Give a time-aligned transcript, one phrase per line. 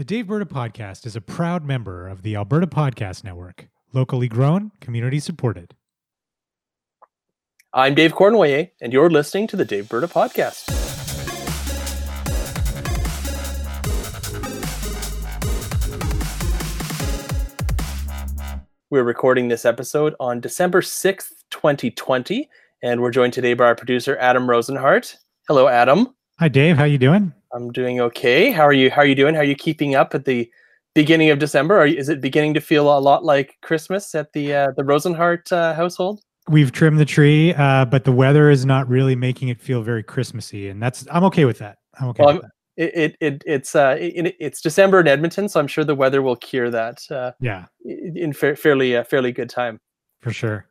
[0.00, 5.20] The Daveberta Podcast is a proud member of the Alberta Podcast Network, locally grown, community
[5.20, 5.74] supported.
[7.74, 10.70] I'm Dave Cournoyer, and you're listening to the Daveberta Podcast.
[18.88, 22.48] We're recording this episode on December 6th, 2020,
[22.82, 25.16] and we're joined today by our producer, Adam Rozenhart.
[25.46, 26.14] Hello, Adam.
[26.38, 26.78] Hi, Dave.
[26.78, 27.34] How you doing?
[27.52, 28.50] I'm doing okay.
[28.50, 28.90] How are you?
[28.90, 29.34] How are you doing?
[29.34, 30.50] How are you keeping up at the
[30.94, 31.76] beginning of December?
[31.78, 34.82] Are you, is it beginning to feel a lot like Christmas at the uh, the
[34.82, 36.20] Rozenhart uh, household?
[36.48, 40.02] We've trimmed the tree, uh, but the weather is not really making it feel very
[40.02, 41.78] Christmassy, and that's I'm okay with that.
[42.00, 42.50] I'm okay Well, with that.
[42.76, 46.22] It, it, it it's uh it, it's December in Edmonton, so I'm sure the weather
[46.22, 49.78] will cure that uh, Yeah, in in fa- fairly uh, fairly good time.
[50.20, 50.66] for sure.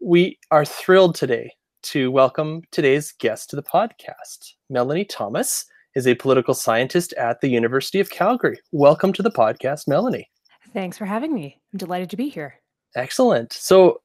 [0.00, 4.54] We are thrilled today to welcome today's guest to the podcast.
[4.72, 8.58] Melanee Thomas is a political scientist at the University of Calgary.
[8.72, 10.26] Welcome to the podcast, Melanee.
[10.72, 11.60] Thanks for having me.
[11.72, 12.54] I'm delighted to be here.
[12.94, 13.52] Excellent.
[13.52, 14.00] So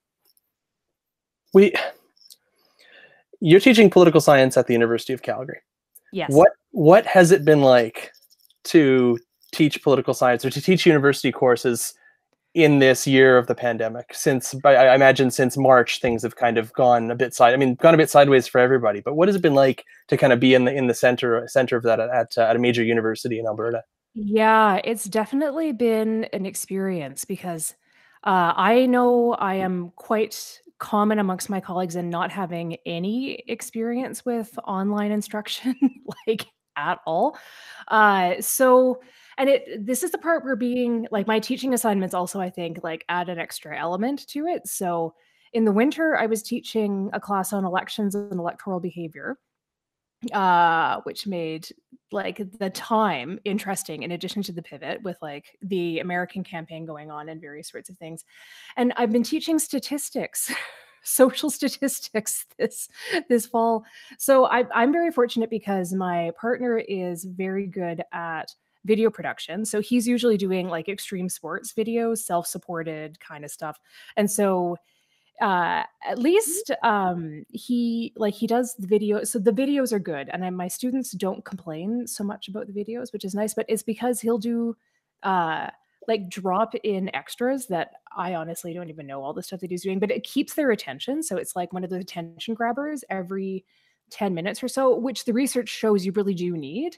[1.54, 1.74] we
[3.42, 5.60] you're teaching political science at the University of Calgary.
[6.12, 6.32] Yes.
[6.32, 8.12] What what has it been like
[8.66, 9.20] to
[9.52, 11.94] teach political science or to teach university courses
[12.56, 14.14] in this year of the pandemic?
[14.14, 17.54] Since I imagine since March things have kind of gone a bit side.
[17.54, 19.02] I mean, gone a bit sideways for everybody.
[19.02, 21.48] But what has it been like to kind of be in the in the center
[21.48, 23.84] center of that at at a major university in Alberta?
[24.16, 27.76] Yeah, it's definitely been an experience because
[28.24, 34.26] uh, I know I am quite common amongst my colleagues in not having any experience
[34.26, 35.76] with online instruction,
[36.28, 36.46] like
[36.78, 37.38] at all.
[37.88, 39.02] Uh, so,
[39.38, 42.84] and it this is the part where being like my teaching assignments also I think
[42.84, 44.68] like add an extra element to it.
[44.68, 45.14] So
[45.54, 49.38] in the winter, I was teaching a class on elections and electoral behavior.
[50.34, 51.68] uh which made
[52.12, 57.12] like the time interesting in addition to the pivot with like the american campaign going
[57.12, 58.24] on and various sorts of things
[58.78, 60.52] and i've been teaching statistics
[61.04, 62.90] social statistics this
[63.30, 63.84] this fall
[64.18, 68.52] so I, i'm very fortunate because my partner is very good at
[68.86, 73.80] video production so he's usually doing like extreme sports videos self-supported kind of stuff
[74.16, 74.78] and so
[75.42, 80.30] uh at least um he like he does the video so the videos are good
[80.32, 83.66] and then my students don't complain so much about the videos which is nice but
[83.68, 84.76] it's because he'll do
[85.24, 85.68] uh
[86.08, 89.84] like drop in extras that i honestly don't even know all the stuff that he's
[89.84, 93.66] doing but it keeps their attention so it's like one of the attention grabbers every
[94.12, 96.96] 10 minutes or so which the research shows you really do need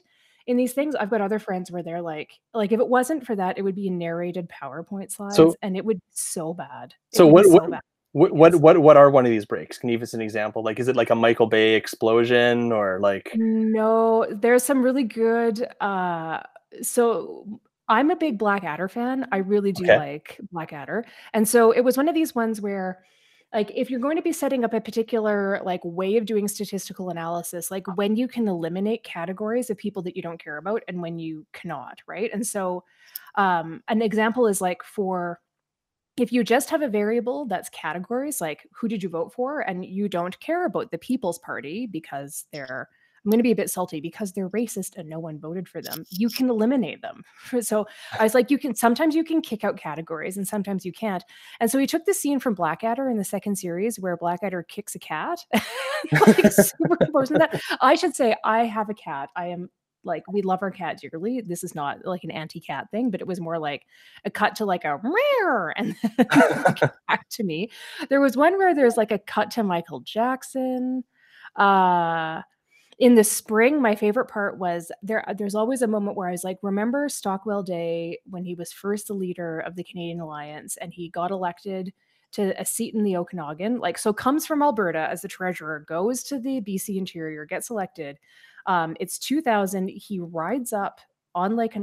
[0.48, 3.36] in these things i've got other friends where they're like like if it wasn't for
[3.36, 7.26] that it would be narrated powerpoint slides So- and it would be so bad So
[7.28, 7.80] would be what- what- bad.
[8.12, 9.76] What, what what what are one of these breaks?
[9.78, 10.62] Can you give us an example?
[10.64, 13.30] Like, is it like a Michael Bay explosion or like?
[13.36, 16.40] No, there's some really good uh
[16.80, 19.28] so I'm a big Blackadder fan.
[19.30, 19.98] I really do Okay.
[19.98, 21.04] like Blackadder.
[21.34, 23.04] And so it was one of these ones where
[23.52, 27.10] like if you're going to be setting up a particular like way of doing statistical
[27.10, 31.00] analysis, like when you can eliminate categories of people that you don't care about and
[31.00, 32.30] when you cannot, right?
[32.32, 32.84] And so
[33.36, 35.40] um an example is like for
[36.16, 39.84] if you just have a variable that's categories like who did you vote for and
[39.84, 42.88] you don't care about the people's party because they're
[43.28, 45.82] i'm going to be a bit salty because they're racist and no one voted for
[45.82, 46.06] them.
[46.08, 47.22] You can eliminate them.
[47.60, 47.86] So
[48.18, 51.22] i was like you can sometimes you can kick out categories and sometimes you can't.
[51.60, 54.94] And so he took the scene from blackadder in the second series where blackadder kicks
[54.94, 55.44] a cat.
[56.12, 57.60] Like superimposing that.
[57.80, 59.30] I should say i have a cat.
[59.34, 59.68] I am
[60.04, 61.40] like we love our cat dearly.
[61.40, 63.82] This is not like an anti-cat thing but it was more like
[64.24, 66.26] a cut to like a rare and then
[67.08, 67.70] back to me.
[68.08, 71.02] There was one where there's like a cut to Michael Jackson.
[71.56, 72.42] Uh
[72.98, 76.44] in the spring, my favorite part was there there's always a moment where I was
[76.44, 80.92] like, remember Stockwell Day when he was first the leader of the Canadian Alliance and
[80.92, 81.92] he got elected
[82.32, 86.22] to a seat in the Okanagan, like so comes from Alberta as the treasurer, goes
[86.24, 88.18] to the BC Interior, gets elected.
[88.66, 89.88] Um, it's 2000.
[89.88, 91.00] He rides up
[91.34, 91.76] on Lake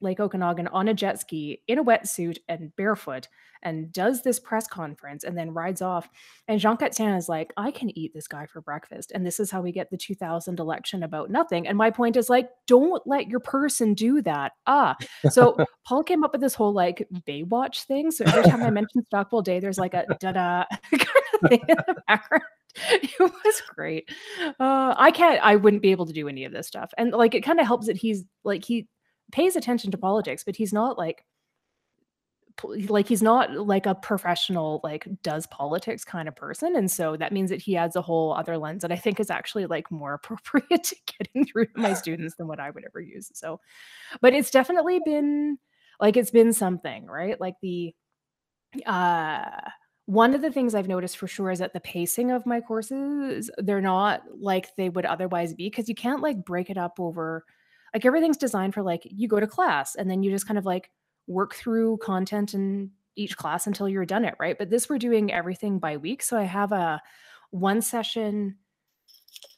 [0.00, 3.28] Lake Okanagan on a jet ski in a wetsuit and barefoot
[3.62, 6.08] and does this press conference and then rides off.
[6.46, 9.12] And Jean Chrétien is like, I can eat this guy for breakfast.
[9.14, 11.66] And this is how we get the 2000 election about nothing.
[11.66, 14.52] And my point is like, don't let your person do that.
[14.66, 14.96] Ah,
[15.30, 15.56] so
[15.86, 18.10] Paul came up with this whole like Baywatch thing.
[18.10, 21.02] So every time I mention Stockwell Day, there's like a da da kind
[21.42, 22.44] of thing in the background.
[22.92, 24.08] It was great.
[24.40, 26.92] Uh, I can't, I wouldn't be able to do any of this stuff.
[26.96, 28.86] And like, it kind of helps that he's like, he
[29.32, 31.24] pays attention to politics, but he's not like
[32.88, 37.32] like he's not like a professional like does politics kind of person and so that
[37.32, 40.14] means that he adds a whole other lens that i think is actually like more
[40.24, 43.60] appropriate to getting through my students than what i would ever use so.
[44.20, 45.58] But it's definitely been
[46.00, 47.40] like it's been something right?
[47.40, 47.94] Like the
[48.86, 49.50] uh
[50.06, 53.50] one of the things I've noticed for sure is that the pacing of my courses,
[53.58, 57.44] they're not like they would otherwise be because you can't like break it up over
[57.94, 60.66] like everything's designed for like you go to class and then you just kind of
[60.66, 60.90] like
[61.26, 64.56] work through content in each class until you're done it, right?
[64.56, 66.22] But this we're doing everything by week.
[66.22, 67.02] So I have a
[67.50, 68.56] one session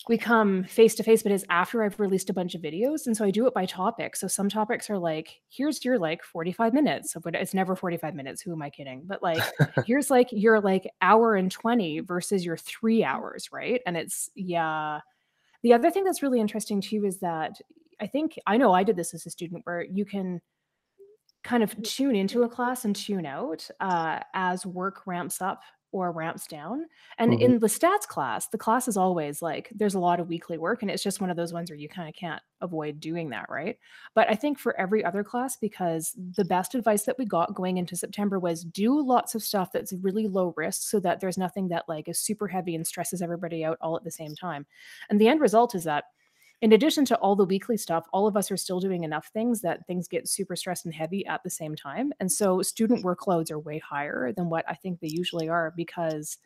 [0.09, 3.07] we come face to face, but it's after I've released a bunch of videos.
[3.07, 4.17] And so I do it by topic.
[4.17, 7.15] So some topics are like, here's your like 45 minutes.
[7.23, 8.41] But it's never 45 minutes.
[8.43, 9.03] Who am I kidding?
[9.05, 9.43] But like,
[9.87, 13.83] here's like your like hour and 20 versus your three hours, right?
[13.87, 15.01] And it's, yeah.
[15.63, 17.61] The other thing that's really interesting too is that
[18.01, 20.41] I think, I know I did this as a student where you can
[21.43, 25.63] kind of tune into a class and tune out uh, as work ramps up
[25.93, 26.85] or ramps down.
[27.19, 27.41] And Mhm.
[27.41, 30.83] in the stats class, the class is always like there's a lot of weekly work,
[30.83, 33.47] and it's just one of those ones where you kind of can't avoid doing that,
[33.49, 33.77] right?
[34.15, 37.77] But I think for every other class, because the best advice that we got going
[37.79, 41.69] into September was do lots of stuff that's really low risk so that there's nothing
[41.69, 44.67] that like is super heavy and stresses everybody out all at the same time.
[45.09, 46.05] And the end result is that
[46.63, 49.63] in addition to all the weekly stuff, all of us are still doing enough things
[49.63, 52.13] that things get super stressed and heavy at the same time.
[52.21, 56.37] And so student workloads are way higher than what I think they usually are because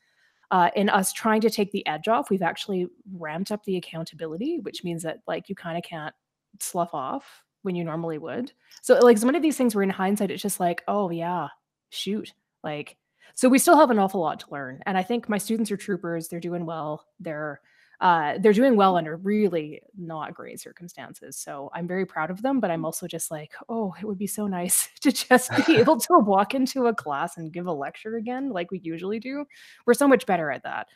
[0.50, 4.61] uh, in us trying to take the edge off, we've actually ramped up the accountability,
[4.62, 6.14] which means that like you kind of can't
[6.61, 8.52] slough off when you normally would.
[8.82, 11.49] So like it's one of these things where in hindsight, it's just like, oh yeah,
[11.90, 12.32] shoot.
[12.62, 12.96] Like,
[13.34, 14.81] so we still have an awful lot to learn.
[14.87, 16.28] And I think my students are troopers.
[16.28, 17.05] They're doing well.
[17.19, 17.61] They're
[18.04, 21.38] uh, they're doing well under really not great circumstances.
[21.38, 24.26] So I'm very proud of them, but I'm also just like, oh, it would be
[24.28, 28.16] so nice to just be able to walk into a class and give a lecture
[28.16, 29.46] again, like we usually do.
[29.86, 30.88] We're so much better at that.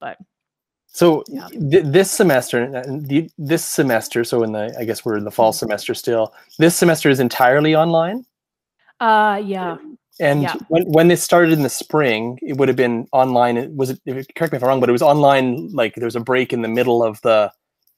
[0.00, 0.18] But
[0.88, 1.48] So Yeah.
[1.50, 5.52] th- this semester, and this semester, so in the, I guess we're in the fall
[5.52, 5.58] Mm-hmm.
[5.58, 6.34] semester still.
[6.58, 8.24] This semester is entirely online.
[9.00, 9.76] uh, yeah,
[10.18, 10.54] And Yeah.
[10.68, 13.56] when when this started in the spring, it would have been online.
[13.56, 14.00] It was it,
[14.34, 15.68] correct me if I'm wrong, but it was online.
[15.72, 17.52] Like there was a break in the middle of the,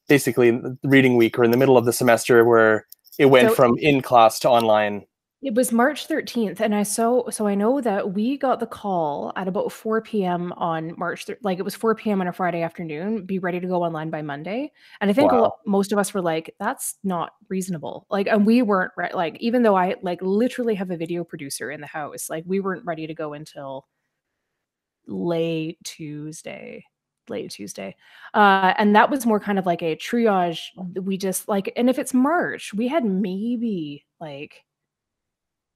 [0.08, 2.86] basically reading week or in the middle of the semester where
[3.18, 5.04] it went So- from in class to online.
[5.40, 9.32] It was March 13th, and I so so I know that we got the call
[9.36, 10.52] at about 4 p.m.
[10.54, 12.20] on March thir- like it was 4 p.m.
[12.20, 13.24] on a Friday afternoon.
[13.24, 15.38] Be ready to go online by Monday, and I think Wow.
[15.40, 19.36] lo- most of us were like, "That's not reasonable." Like, and we weren't re- like,
[19.40, 22.84] even though I like literally have a video producer in the house, like we weren't
[22.84, 23.86] ready to go until
[25.06, 26.84] late Tuesday
[27.28, 27.94] late Tuesday.
[28.32, 30.60] Uh, and that was more kind of like a triage.
[31.02, 34.62] We just like, and if it's March, we had maybe like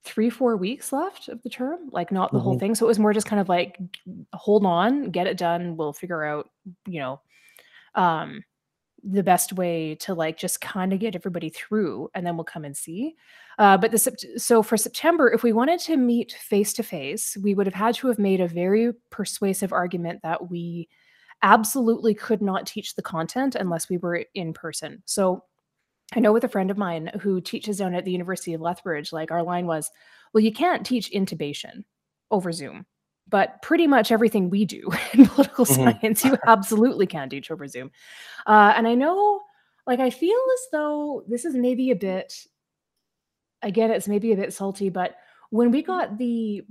[0.04, 2.60] three, four weeks left of the term, like not the whole Mhm.
[2.60, 2.74] thing.
[2.74, 3.78] So it was more just kind of like,
[4.34, 5.76] hold on, get it done.
[5.76, 6.50] We'll figure out,
[6.86, 7.20] you know,
[7.94, 8.42] um,
[9.04, 12.64] the best way to like just kind of get everybody through and then we'll come
[12.64, 13.16] and see.
[13.58, 13.98] Uh, but the
[14.36, 17.94] so for September, if we wanted to meet face to face, we would have had
[17.96, 20.88] to have made a very persuasive argument that we
[21.42, 25.02] absolutely could not teach the content unless we were in person.
[25.04, 25.44] So
[26.14, 29.12] I know with a friend of mine who teaches down at the University of Lethbridge,
[29.12, 29.90] like our line was,
[30.32, 31.84] well, you can't teach intubation
[32.30, 32.86] over Zoom,
[33.28, 35.74] but pretty much everything we do in political Mhm.
[36.00, 37.90] science, you absolutely can teach over Zoom.
[38.46, 39.40] Uh, and I know,
[39.86, 42.34] like, I feel as though this is maybe a bit,
[43.62, 45.16] again, it's maybe a bit salty, but
[45.50, 46.62] when we got the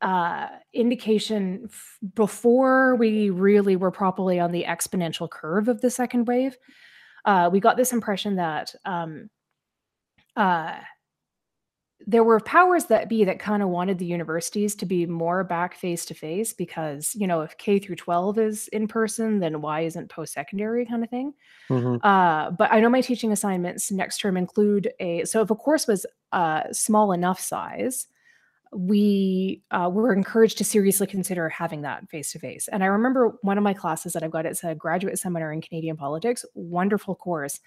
[0.00, 6.28] uh indication f- before we really were properly on the exponential curve of the second
[6.28, 6.56] wave
[7.24, 9.28] uh we got this impression that um
[10.36, 10.80] uh
[12.06, 15.74] there were powers that be that kind of wanted the universities to be more back
[15.74, 19.80] face to face because you know if k through 12 is in person then why
[19.80, 21.34] isn't post secondary kind of thing
[21.70, 22.00] Mhm.
[22.04, 25.86] uh, but I know my teaching assignments next term include a so if a course
[25.88, 28.06] was uh, small enough size,
[28.72, 32.68] we uh, were encouraged to seriously consider having that face to face.
[32.68, 35.60] And I remember one of my classes that I've got it's a graduate seminar in
[35.60, 37.60] Canadian politics, wonderful course.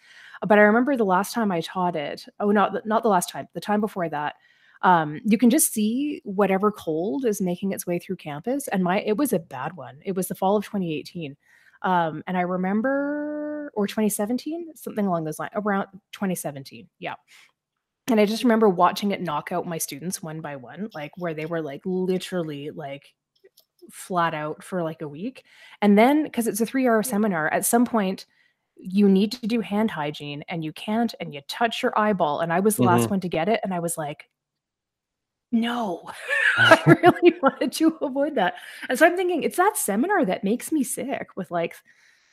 [0.46, 2.26] But I remember the last time I taught it.
[2.40, 4.36] Oh, not not the last time, the time before that.
[4.84, 9.02] Um, you can just see whatever cold is making its way through campus, and my
[9.02, 10.00] it was a bad one.
[10.04, 11.38] It was the fall of 2018
[11.84, 16.88] um, and I remember, or 2017, something along those lines, around 2017.
[17.00, 17.16] Yeah.
[18.12, 21.34] And I just remember watching it knock out my students one by one, like where
[21.34, 23.14] they were like literally like
[23.92, 25.44] flat out for like a week.
[25.82, 28.26] And then, because it's a three hour seminar, at some point,
[28.78, 32.40] you need to do hand hygiene and you can't, and you touch your eyeball.
[32.42, 33.12] And I was the last Mhm.
[33.12, 33.60] one to get it.
[33.64, 34.30] And I was like,
[35.52, 36.10] no,
[36.58, 38.56] I really wanted to avoid that.
[38.90, 41.76] And so I'm thinking it's that seminar that makes me sick with like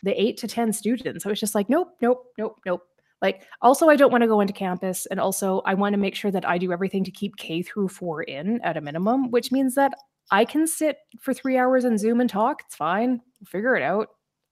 [0.03, 1.27] the eight to 10 students.
[1.27, 2.87] I was just like, nope, nope, nope, nope.
[3.21, 5.07] Like, also, I don't want to go into campus.
[5.07, 7.89] And also, I want to make sure that I do everything to keep K through
[7.89, 9.93] four in at a minimum, which means that
[10.31, 12.63] I can sit for three hours on Zoom and talk.
[12.67, 13.21] It's fine.
[13.41, 14.09] We'll figure it out.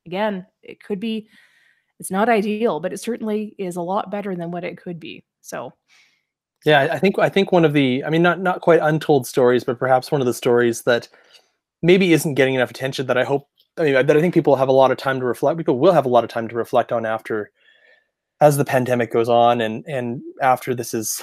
[0.06, 1.28] Again, it could be,
[1.98, 5.24] it's not ideal, but it certainly is a lot better than what it could be.
[5.42, 5.72] So,
[6.64, 9.62] yeah, I think I think one of the, I mean, not not quite untold stories,
[9.62, 11.08] but perhaps one of the stories that
[11.82, 14.68] maybe isn't getting enough attention that I hope, I mean, that I think people have
[14.68, 15.58] a lot of time to reflect.
[15.58, 17.52] People will have a lot of time to reflect on after,
[18.40, 21.22] as the pandemic goes on, and and after this is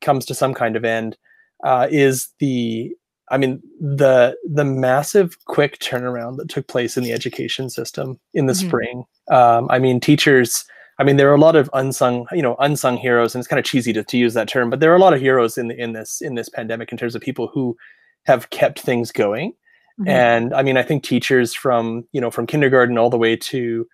[0.00, 1.16] comes to some kind of end,
[1.64, 2.94] uh, is the
[3.30, 8.46] I mean the the massive quick turnaround that took place in the education system in
[8.46, 8.68] the mm-hmm.
[8.68, 9.04] spring.
[9.30, 10.64] Um, I mean, teachers.
[10.98, 13.58] I mean, there are a lot of unsung, you know, unsung heroes, and it's kind
[13.58, 15.68] of cheesy to, to use that term, but there are a lot of heroes in
[15.68, 17.76] the, in this in this pandemic in terms of people who
[18.24, 19.52] have kept things going.
[20.00, 20.08] Mm-hmm.
[20.08, 23.86] And I mean, I think teachers from you know from kindergarten all the way to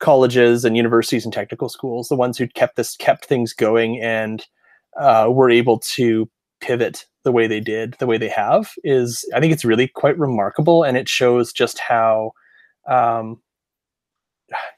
[0.00, 4.46] colleges and universities and technical schools, the ones who kept this kept things going and
[4.98, 6.28] uh, were able to
[6.60, 10.18] pivot the way they did, the way they have, is I think it's really quite
[10.18, 12.32] remarkable, and it shows just how,
[12.88, 13.40] um,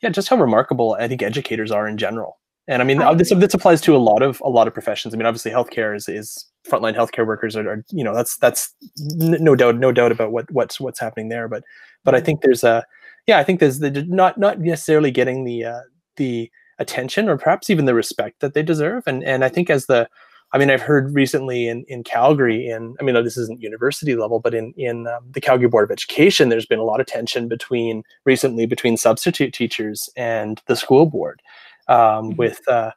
[0.02, 2.38] yeah, just how remarkable I think educators are in general.
[2.68, 5.14] And I mean, I this this applies to a lot of a lot of professions.
[5.14, 8.74] I mean, obviously, healthcare is is frontline healthcare workers are, are you know that's that's
[8.96, 11.46] no doubt no doubt about what what's what's happening there.
[11.46, 11.62] But
[12.04, 12.26] but I mm-hmm.
[12.26, 12.84] think there's a
[13.26, 15.80] yeah, I think there's the, not not necessarily getting the uh,
[16.16, 19.04] the attention or perhaps even the respect that they deserve.
[19.06, 20.08] And and I think as the
[20.52, 24.38] I mean, I've heard recently in, in Calgary, in I mean, this isn't university level,
[24.38, 27.48] but in in um, the Calgary Board of Education, there's been a lot of tension
[27.48, 31.42] between recently between substitute teachers and the school board,
[31.88, 32.36] um, mm-hmm.
[32.36, 32.92] with uh,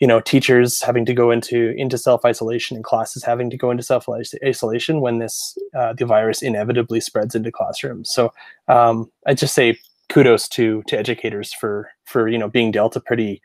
[0.00, 3.70] you know teachers having to go into into self isolation and classes having to go
[3.70, 4.06] into self
[4.44, 8.10] isolation when this uh, the virus inevitably spreads into classrooms.
[8.10, 8.32] So
[8.68, 13.00] um, I just say kudos to to educators for for you know being dealt a
[13.00, 13.40] pretty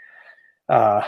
[0.69, 1.01] uh,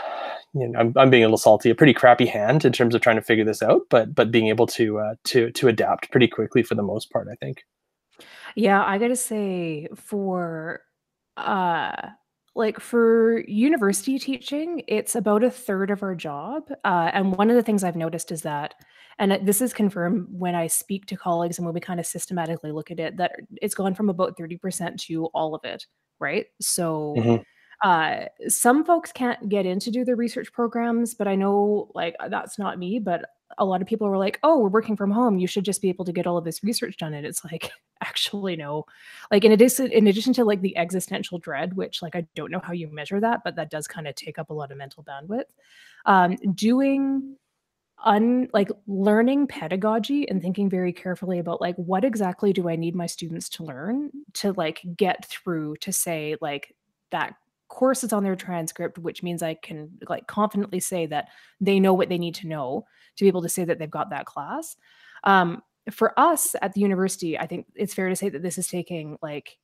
[0.54, 3.00] you know, I'm, I'm being a little salty, a pretty crappy hand in terms of
[3.00, 6.28] trying to figure this out, but but being able to uh, to to adapt pretty
[6.28, 7.64] quickly for the most part, I think.
[8.54, 10.82] Yeah, I gotta say for
[11.36, 12.10] uh
[12.56, 16.70] like for university teaching, it's about a third of our job.
[16.84, 18.74] Uh, and one of the things I've noticed is that,
[19.18, 22.72] and this is confirmed when I speak to colleagues and when we kind of systematically
[22.72, 25.84] look at it, that it's gone from about 30% to all of it,
[26.20, 26.46] right?
[26.60, 27.42] So mm-hmm.
[27.82, 32.16] Uh, some folks can't get in to do the research programs, but I know like
[32.30, 32.98] that's not me.
[32.98, 33.26] But
[33.58, 35.38] a lot of people were like, "Oh, we're working from home.
[35.38, 37.70] You should just be able to get all of this research done." And it's like,
[38.02, 38.86] actually, no.
[39.30, 42.60] Like in addition, in addition to like the existential dread, which like I don't know
[42.62, 45.04] how you measure that, but that does kind of take up a lot of mental
[45.04, 45.44] bandwidth.
[46.06, 47.36] Um, doing
[48.04, 52.94] un like learning pedagogy and thinking very carefully about like what exactly do I need
[52.94, 56.74] my students to learn to like get through to say like
[57.10, 57.36] that
[57.74, 61.28] course is on their transcript, which means I can like confidently say that
[61.60, 64.10] they know what they need to know to be able to say that they've got
[64.10, 64.76] that class.
[65.24, 68.68] Um, for us at the university, I think it's fair to say that this is
[68.68, 69.58] taking like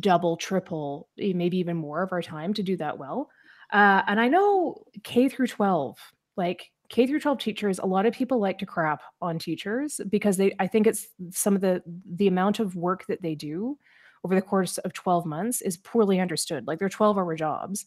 [0.00, 3.30] double, triple, eh, maybe even more of our time to do that well.
[3.72, 5.96] Uh, and I know K through 12,
[6.36, 10.36] like K through 12 teachers, a lot of people like to crap on teachers because
[10.36, 11.82] they I think it's some of the
[12.16, 13.78] the amount of work that they do
[14.24, 16.66] over the course of 12 months is poorly understood.
[16.66, 17.86] Like they're 12 hour jobs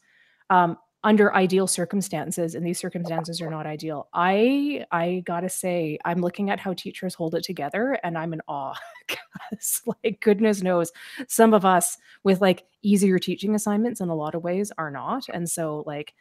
[0.49, 4.07] um, under ideal circumstances, and these circumstances are not ideal.
[4.13, 8.41] I I gotta say, I'm looking at how teachers hold it together, and I'm in
[8.47, 8.75] awe
[9.07, 10.91] because, like, goodness knows,
[11.27, 15.25] some of us with like easier teaching assignments in a lot of ways are not,
[15.31, 16.13] and so like,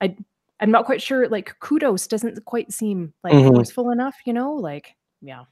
[0.00, 0.16] I
[0.60, 1.26] I'm not quite sure.
[1.28, 3.54] Like, kudos doesn't quite seem like mm-hmm.
[3.54, 4.52] forceful enough, you know?
[4.52, 5.44] Like, yeah.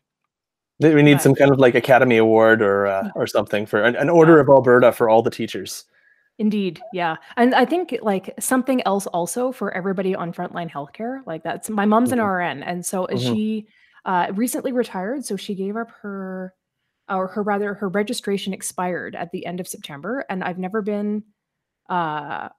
[0.80, 4.08] We need some kind of like Academy Award or uh, or something for an, an
[4.08, 5.84] Order of Alberta for all the teachers.
[6.38, 11.20] Indeed, yeah, and I think like something else also for everybody on frontline healthcare.
[11.26, 12.20] Like that's my mom's mm-hmm.
[12.20, 13.18] an RN, and so mm-hmm.
[13.18, 13.66] she
[14.04, 16.54] uh, recently retired, so she gave up her,
[17.08, 21.24] or her rather, her registration expired at the end of September, and I've never been.
[21.88, 22.50] Uh,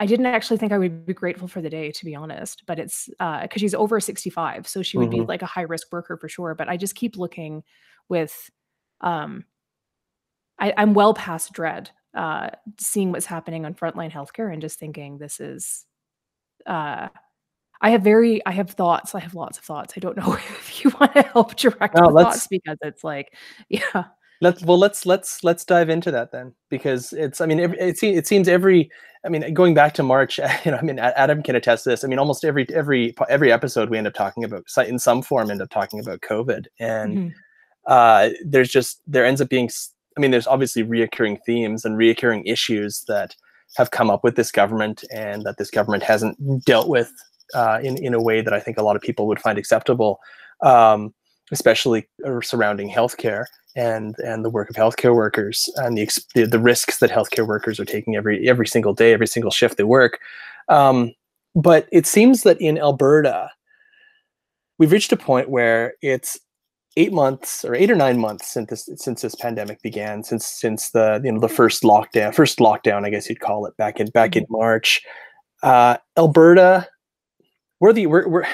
[0.00, 2.64] I didn't actually think I would be grateful for the day, to be honest.
[2.66, 5.20] But it's because uh, she's over 65, so she would mm-hmm.
[5.20, 6.54] be like a high risk worker for sure.
[6.54, 7.62] But I just keep looking
[8.08, 8.50] with,
[9.00, 9.44] um,
[10.58, 15.18] I, I'm well past dread, uh, seeing what's happening on frontline healthcare and just thinking
[15.18, 15.84] this is,
[16.66, 17.08] uh,
[17.80, 19.14] I have very, I have thoughts.
[19.14, 19.94] I have lots of thoughts.
[19.96, 23.32] I don't know if you want to help direct no, thoughts because it's like,
[23.68, 24.04] yeah
[24.40, 28.26] let's well let's let's let's dive into that then because it's i mean it, it
[28.26, 28.90] seems every
[29.24, 32.04] I mean, going back to March, you know, I mean, Adam can attest to this.
[32.04, 35.50] I mean, almost every every every episode we end up talking about in some form
[35.50, 37.28] end up talking about COVID, and mm-hmm.
[37.86, 39.70] uh, there's just there ends up being.
[40.16, 43.34] I mean, there's obviously reoccurring themes and reoccurring issues that
[43.76, 47.12] have come up with this government and that this government hasn't dealt with
[47.54, 50.20] uh, in in a way that I think a lot of people would find acceptable,
[50.62, 51.14] um,
[51.52, 52.08] especially
[52.42, 53.44] surrounding healthcare
[53.76, 57.80] and and the work of healthcare workers and the, the, the risks that healthcare workers
[57.80, 60.20] are taking every every single day, every single shift they work.
[60.68, 61.12] Um,
[61.54, 63.50] but it seems that in Alberta,
[64.78, 66.38] we've reached a point where it's
[66.96, 70.90] eight months or eight or nine months since this since this pandemic began, since since
[70.90, 74.08] the you know the first lockdown, first lockdown, I guess you'd call it back in
[74.10, 74.54] back in mm-hmm.
[74.54, 75.02] March.
[75.62, 76.86] Uh, Alberta,
[77.80, 78.46] we're the we're, we're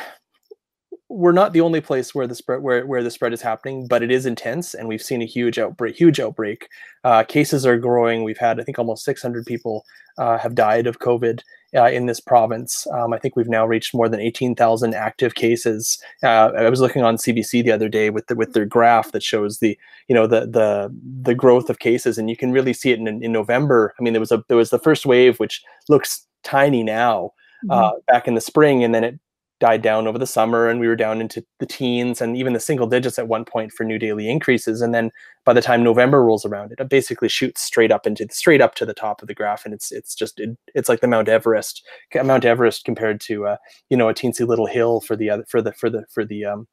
[1.11, 4.00] we're not the only place where the spread where, where the spread is happening, but
[4.00, 5.97] it is intense, and we've seen a huge outbreak.
[5.97, 6.69] Huge outbreak.
[7.02, 8.23] Uh, cases are growing.
[8.23, 9.85] We've had, I think, almost 600 people
[10.19, 11.40] uh, have died of COVID
[11.75, 12.87] uh, in this province.
[12.93, 16.00] Um, I think we've now reached more than 18,000 active cases.
[16.23, 19.25] Uh, I was looking on CBC the other day with the, with their graph that
[19.25, 19.76] shows the
[20.07, 23.09] you know the the the growth of cases, and you can really see it in,
[23.09, 23.95] in November.
[23.99, 27.33] I mean, there was a there was the first wave, which looks tiny now.
[27.69, 27.99] Uh, mm-hmm.
[28.07, 29.21] back in the spring, and then it
[29.61, 32.61] died down over the summer and we were down into the teens and even the
[32.61, 34.81] single digits at one point for new daily increases.
[34.81, 35.11] And then
[35.45, 38.87] by the time november rolls around it basically shoots straight up into straight up to
[38.87, 39.64] the top of the graph.
[39.64, 41.87] And it's it's just it, it's like the mount everest
[42.25, 43.57] mount everest compared to uh,
[43.90, 46.45] you know a teensy little hill for the other for the for the for the
[46.45, 46.67] um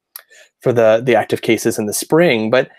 [0.60, 2.50] for the the active cases in the spring.
[2.50, 2.70] But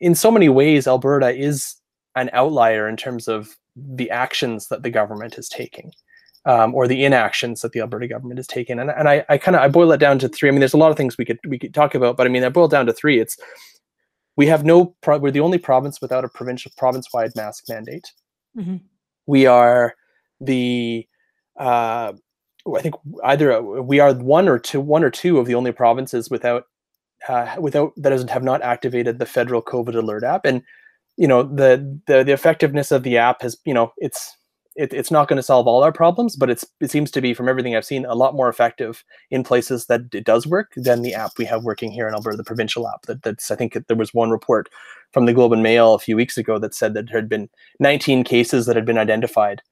[0.00, 1.76] in so many ways alberta is
[2.16, 5.92] an outlier in terms of the actions that the government is taking
[6.44, 8.78] um, or the inactions that the Alberta government has taken.
[8.78, 10.48] And, and I, I kind of I boil it down to three.
[10.48, 12.30] I mean, there's a lot of things we could we could talk about, but I
[12.30, 13.18] mean, I boil down to three.
[13.20, 13.36] It's
[14.36, 18.12] we have no pro- we're the only province without a provincial province-wide mask mandate.
[18.56, 18.76] Mm-hmm.
[19.26, 19.94] We are
[20.40, 21.06] the
[21.58, 22.12] uh,
[22.76, 26.30] I think either we are one or two one or two of the only provinces
[26.30, 26.64] without
[27.28, 30.62] uh, without that doesn't have not activated the federal COVID alert app and
[31.16, 34.36] you know the the the effectiveness of the app has you know it's
[34.78, 37.34] it, it's not going to solve all our problems, but it's it seems to be
[37.34, 41.02] from everything I've seen a lot more effective in places that it does work than
[41.02, 43.02] the app we have working here in Alberta, the provincial app.
[43.02, 44.68] That that's I think there was one report
[45.12, 47.50] from the Globe and Mail a few weeks ago that said that there had been
[47.80, 49.62] 19 cases that had been identified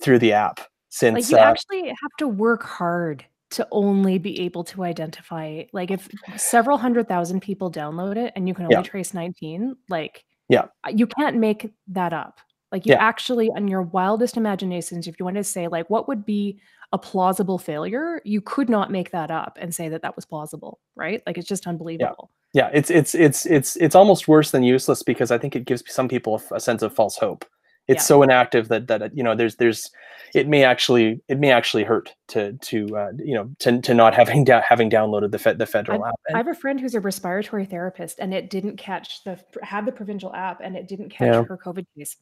[0.00, 1.30] through the app since.
[1.32, 5.90] Like you uh, actually have to work hard to only be able to identify like
[5.90, 8.82] if several hundred thousand people download it and you can only yeah.
[8.82, 12.40] trace 19 like yeah you can't make that up
[12.72, 13.02] like you yeah.
[13.02, 16.60] actually, on your wildest imaginations, if you want to say like what would be
[16.92, 20.80] a plausible failure, you could not make that up and say that that was plausible,
[20.94, 21.22] right?
[21.26, 22.30] Like it's just unbelievable.
[22.52, 22.70] Yeah, yeah.
[22.72, 26.08] it's it's it's it's it's almost worse than useless because I think it gives some
[26.08, 27.44] people a, a sense of false hope.
[27.88, 28.06] It's yeah.
[28.06, 29.90] so inactive that that you know there's there's
[30.34, 34.12] it may actually it may actually hurt to to uh, you know to, to not
[34.14, 36.20] having da- having downloaded the fed, the federal I've, app.
[36.26, 39.86] And, I have a friend who's a respiratory therapist, and it didn't catch the had
[39.86, 41.42] the provincial app, and it didn't catch yeah.
[41.44, 42.16] her COVID case.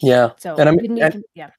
[0.00, 0.30] Yeah.
[0.38, 1.50] So and I mean, and, yeah.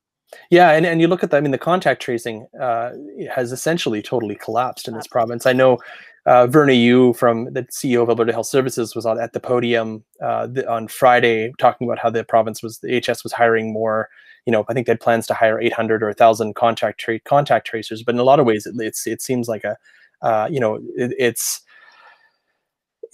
[0.51, 1.37] Yeah, and, and you look at that.
[1.37, 2.91] I mean, the contact tracing uh,
[3.33, 5.45] has essentially totally collapsed in this province.
[5.45, 5.79] I know
[6.25, 10.03] uh, Verna Yiu from the CEO of Alberta Health Services was on, at the podium
[10.23, 14.09] uh, the, on Friday talking about how the province was the HS was hiring more.
[14.45, 17.65] You know, I think they had plans to hire 800 or 1,000 contact tra- contact
[17.65, 19.77] tracers, but in a lot of ways, it, it's it seems like a
[20.21, 21.61] uh, you know it, it's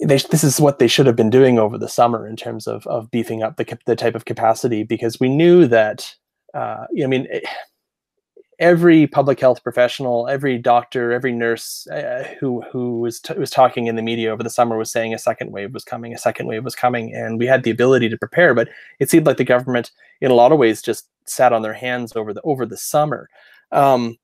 [0.00, 2.86] they, this is what they should have been doing over the summer in terms of,
[2.86, 6.14] of beefing up the, the type of capacity because we knew that
[6.54, 7.40] uh, I mean eh,
[8.58, 13.86] every public health professional every doctor every nurse uh, who who was t- was talking
[13.86, 16.46] in the media over the summer was saying a second wave was coming a second
[16.46, 19.44] wave was coming and we had the ability to prepare but it seemed like the
[19.44, 22.76] government in a lot of ways just sat on their hands over the over the
[22.76, 23.28] summer.
[23.72, 24.16] Um,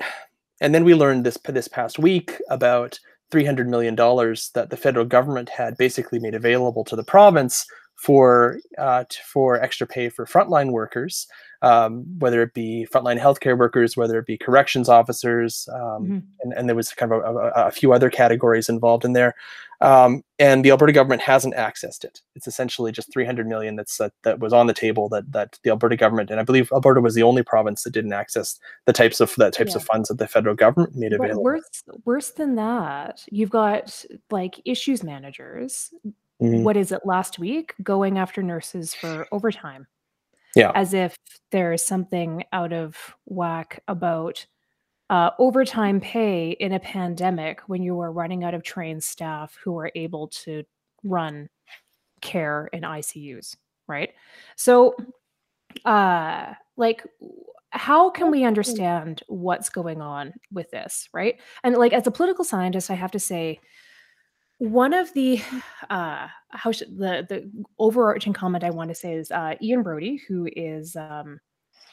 [0.60, 2.98] and then we learned this this past week about
[3.32, 7.64] $300 million that the federal government had basically made available to the province
[7.96, 11.26] for uh, for extra pay for frontline workers,
[11.62, 16.18] um, whether it be frontline healthcare workers, whether it be corrections officers, um, mm-hmm.
[16.40, 19.36] and, and there was kind of a, a, a, few other categories involved in there.
[19.80, 22.20] Um, and the Alberta government hasn't accessed it.
[22.34, 25.70] It's essentially just 300 million that's that, that was on the table that that the
[25.70, 29.20] Alberta government and I believe Alberta was the only province that didn't access the types
[29.20, 29.78] of that types yeah.
[29.78, 31.42] of funds that the federal government made available.
[31.42, 35.92] Worse, worse than that, you've got like issues managers.
[36.40, 36.62] Mm-hmm.
[36.64, 39.86] What is it last week going after nurses for overtime?
[40.54, 41.16] Yeah, as if
[41.50, 44.46] there is something out of whack about
[45.10, 49.78] uh, overtime pay in a pandemic when you are running out of trained staff who
[49.78, 50.64] are able to
[51.04, 51.48] run
[52.22, 53.56] care in ICUs,
[53.88, 54.10] right?
[54.56, 54.96] So
[55.84, 57.04] uh like
[57.70, 61.40] how can we understand what's going on with this right?
[61.64, 63.60] And like as a political scientist i have to say
[64.62, 65.42] one of the
[65.90, 70.22] uh how should the the overarching comment i want to say is uh ian Brodie
[70.28, 71.40] who is um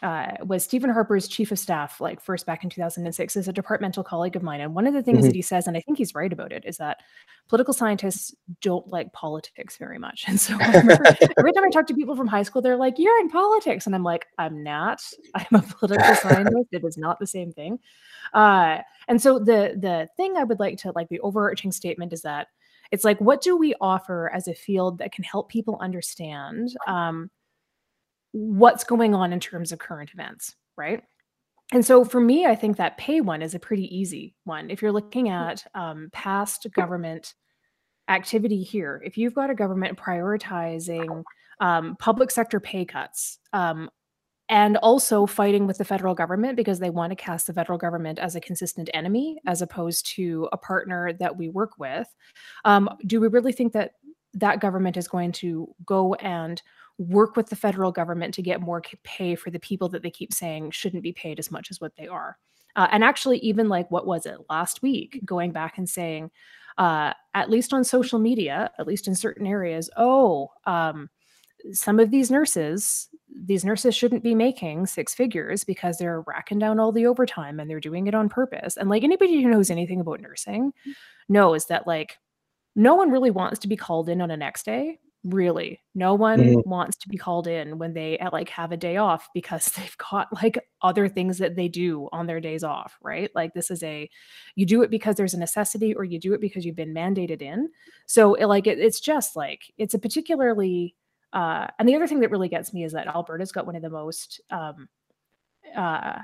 [0.02, 4.04] uh, was Stephen Harper's chief of staff, like first back in 2006, is a departmental
[4.04, 4.62] colleague of mine.
[4.62, 5.28] And one of the things mm-hmm.
[5.28, 7.02] that he says, and I think he's right about it, is that
[7.50, 10.26] political scientists don't like politics very much.
[10.30, 13.30] And so every time I talk to people from high school, they're like, You're in
[13.30, 13.86] politics.
[13.86, 15.02] And I'm like, I'm not.
[15.36, 16.70] I'm a political scientist.
[16.72, 17.80] It is not the same thing.
[18.34, 22.22] Uh, and so the the thing I would like to like the overarching statement is
[22.22, 22.48] that
[22.92, 26.70] it's like, what do we offer as a field that can help people understand?
[26.88, 27.30] Um,
[28.32, 31.04] what's going on in terms of current events, right?
[31.72, 34.70] And so for me, I think that pay one is a pretty easy one.
[34.70, 35.32] If you're looking mm.
[35.32, 37.36] at um, past government
[38.08, 41.24] activity here, if you've got a government prioritizing
[41.60, 43.90] um, public sector pay cuts um,
[44.50, 48.18] and also fighting with the federal government because they want to cast the federal government
[48.20, 52.08] as a consistent enemy as opposed to a partner that we work with,
[52.66, 53.94] um, do we really think that
[54.34, 56.62] that government is going to go and
[56.98, 60.34] work with the federal government to get more pay for the people that they keep
[60.34, 62.38] saying shouldn't be paid as much as what they are.
[62.76, 66.30] Uh, and actually, even like what was it last week, going back and saying,
[66.78, 71.10] uh, at least on social media, at least in certain areas, oh, um,
[71.72, 73.10] some of these nurses,
[73.46, 77.70] these nurses shouldn't be making six figures because they're racking down all the overtime and
[77.70, 78.78] they're doing it on purpose.
[78.78, 80.74] And like anybody who knows anything about nursing
[81.28, 82.18] knows that like
[82.76, 86.40] no one really wants to be called in on a next day really no one
[86.40, 86.70] mm-hmm.
[86.70, 89.98] wants to be called in when they uh, like have a day off because they've
[89.98, 93.84] got like other things that they do on their days off right like this is
[93.84, 94.10] a
[94.56, 97.42] you do it because there's a necessity or you do it because you've been mandated
[97.42, 97.70] in
[98.06, 100.96] so it, like it, it's just like it's a particularly
[101.34, 103.82] uh and the other thing that really gets me is that alberta's got one of
[103.82, 104.88] the most um
[105.76, 106.20] uh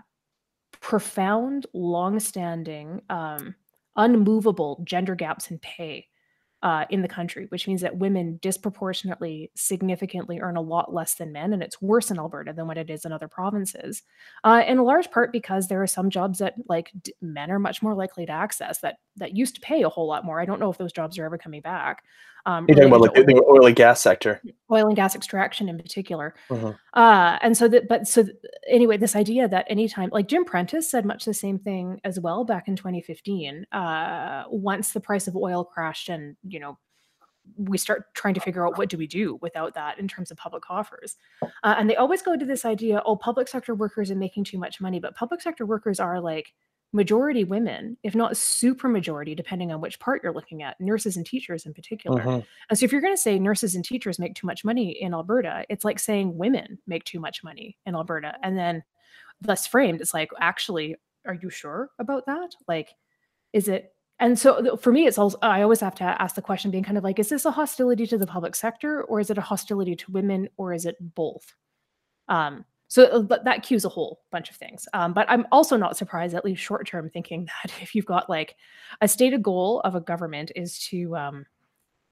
[0.82, 3.56] profound long-standing um
[3.96, 6.08] unmovable gender gaps in pay
[6.66, 11.32] uh, in the country, which means that women disproportionately, significantly earn a lot less than
[11.32, 11.54] men.
[11.54, 14.02] And it's worse in Alberta than what it is in other provinces.
[14.44, 17.60] Uh, in a large part because there are some jobs that like d- men are
[17.60, 20.42] much more likely to access that that used to pay a whole lot more.
[20.42, 22.04] I don't know if those jobs are ever coming back.
[22.46, 24.40] Um, You're talking about like oil, the oil and gas sector,
[24.72, 26.36] oil and gas extraction in particular.
[26.52, 26.74] Uh-huh.
[26.94, 28.36] Uh, and so that, but so th-
[28.68, 32.44] anyway, this idea that anytime, like Jim Prentice said much the same thing as well
[32.44, 33.66] back in 2015.
[33.72, 36.78] Uh, once the price of oil crashed, and you know,
[37.58, 40.38] we start trying to figure out what do we do without that in terms of
[40.38, 41.18] public coffers.
[41.42, 44.60] Uh, and they always go to this idea: oh, public sector workers are making too
[44.60, 46.54] much money, but public sector workers are like
[46.96, 51.26] majority women, if not super majority, depending on which part you're looking at, nurses and
[51.26, 52.22] teachers in particular.
[52.22, 52.42] Uh-huh.
[52.70, 55.14] And so if you're going to say nurses and teachers make too much money in
[55.14, 58.36] Alberta, it's like saying women make too much money in Alberta.
[58.42, 58.82] And then
[59.42, 60.96] thus framed, it's like, actually,
[61.28, 62.56] are you sure about that?
[62.66, 62.94] Like,
[63.52, 63.92] is it?
[64.20, 66.98] And so for me, it's also, I always have to ask the question being kind
[66.98, 69.98] of like, is this a hostility to the public sector or is it a hostility
[69.98, 71.54] to women or is it both?
[72.30, 74.88] Um, so uh, that cues a whole bunch of things.
[74.94, 78.30] Um, but I'm also not surprised, at least short term, thinking that if you've got
[78.30, 78.56] like
[79.02, 81.46] a stated goal of a government is to um,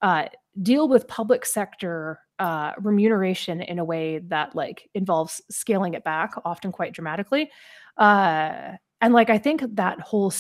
[0.02, 0.26] uh,
[0.62, 6.34] deal with public sector uh, remuneration in a way that like involves scaling it back,
[6.44, 7.50] often quite dramatically.
[7.98, 10.34] Uh, and like I think that whole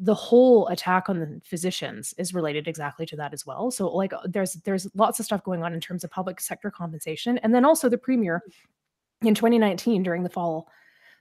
[0.00, 3.70] the whole attack on the physicians is related exactly to that as well.
[3.70, 7.38] So like there's there's lots of stuff going on in terms of public sector compensation,
[7.38, 8.42] and then also the premier
[9.22, 10.68] in 2019 during the fall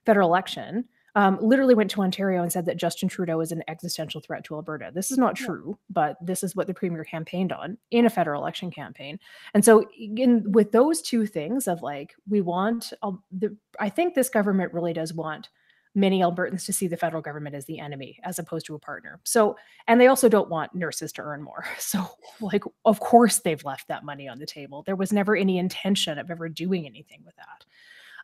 [0.06, 0.86] federal election
[1.18, 4.56] um, literally went to Ontario and said that Justin Trudeau is an existential threat to
[4.56, 4.92] Alberta.
[4.94, 8.40] This is not true, but this is what the premier campaigned on in a federal
[8.40, 9.20] election campaign.
[9.56, 12.94] And so, in with those two things of like, we want,
[13.32, 15.50] the, I think this government really does want
[15.96, 19.20] many Albertans to see the federal government as the enemy as opposed to a partner.
[19.24, 19.58] So,
[19.88, 21.66] and they also don't want nurses to earn more.
[21.80, 22.08] So,
[22.42, 24.84] like, of course, they've left that money on the table.
[24.86, 27.66] There was never any intention of ever doing anything with that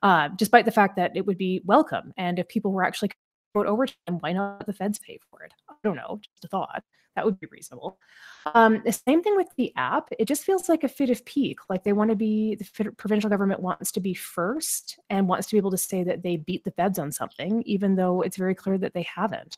[0.04, 2.14] uh, despite the fact that it would be welcome.
[2.18, 3.12] And if people were actually
[3.54, 5.54] vote overtime, why not the feds pay for it?
[5.70, 6.84] I don't know, just a thought.
[7.16, 8.00] That would be reasonable.
[8.54, 10.10] Um, the same thing with the app.
[10.18, 11.60] It just feels like a fit of pique.
[11.70, 15.56] Like they want to be, the provincial government wants to be first and wants to
[15.56, 18.56] be able to say that they beat the feds on something, even though it's very
[18.56, 19.58] clear that they haven't.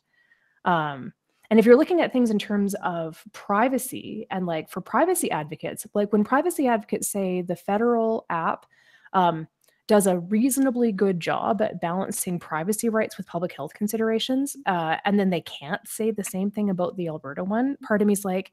[0.66, 1.14] Um,
[1.50, 5.86] and if you're looking at things in terms of privacy and like for privacy advocates,
[5.94, 8.66] like when privacy advocates say the federal app
[9.12, 9.48] um,
[9.86, 14.56] does a reasonably good job at balancing privacy rights with public health considerations.
[14.66, 17.76] Uh, and then they can't say the same thing about the Alberta one.
[17.86, 18.52] Part of me is like,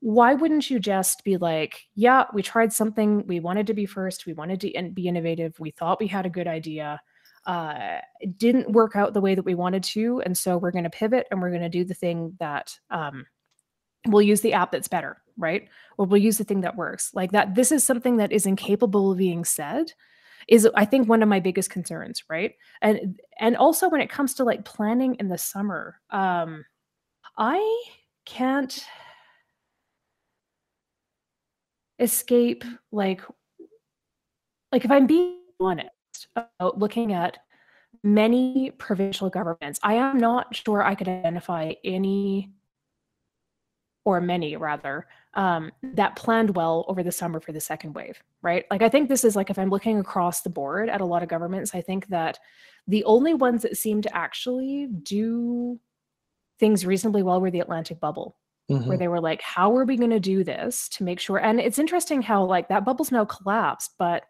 [0.00, 4.26] why wouldn't you just be like, yeah, we tried something, we wanted to be first,
[4.26, 7.00] we wanted to be innovative, we thought we had a good idea.
[7.46, 10.82] Uh, it didn't work out the way that we wanted to, and so we're going
[10.82, 13.24] to pivot and we're going to do the thing that um,
[14.08, 15.68] we'll use the app that's better, right?
[15.98, 17.12] Or we'll use the thing that works.
[17.14, 17.54] Like that.
[17.54, 19.92] This is something that is incapable of being said
[20.48, 22.54] is I think one of my biggest concerns, right?
[22.80, 26.64] And and also when it comes to like planning in the summer, um
[27.38, 27.84] I
[28.26, 28.84] can't
[31.98, 33.22] escape like
[34.72, 35.90] like if I'm being honest
[36.34, 37.38] about looking at
[38.02, 42.52] many provincial governments, I am not sure I could identify any
[44.04, 48.64] or many rather um, that planned well over the summer for the second wave right?
[48.70, 51.22] Like i think this is like if i'm looking across the board at a lot
[51.22, 52.38] of governments i think that
[52.88, 55.78] the only ones that seem to actually do
[56.58, 58.36] things reasonably well were the atlantic bubble
[58.70, 58.88] mm-hmm.
[58.88, 61.38] where they were like how are we going to do this to make sure?
[61.38, 64.24] And it's interesting how like that bubble's now collapsed but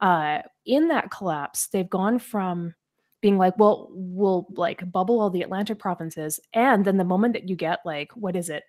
[0.00, 2.74] uh in that collapse they've gone from
[3.22, 7.48] being like well we'll like bubble all the atlantic provinces and then the moment that
[7.48, 8.64] you get like what is it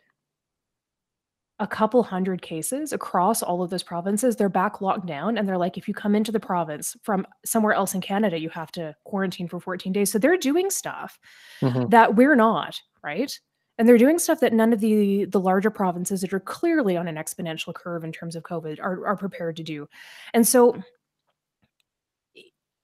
[1.60, 4.36] a couple hundred cases across all of those provinces.
[4.36, 5.38] They're back locked down.
[5.38, 8.50] And they're like, if you come into the province from somewhere else in Canada, you
[8.50, 10.12] have to quarantine for 14 days.
[10.12, 11.18] So they're doing stuff
[11.62, 11.90] mm-hmm.
[11.90, 13.32] that we're not, right?
[13.80, 17.08] And they're doing stuff that none of the the larger provinces that are clearly on
[17.08, 19.88] an exponential curve in terms of COVID are, are prepared to do.
[20.34, 20.82] And so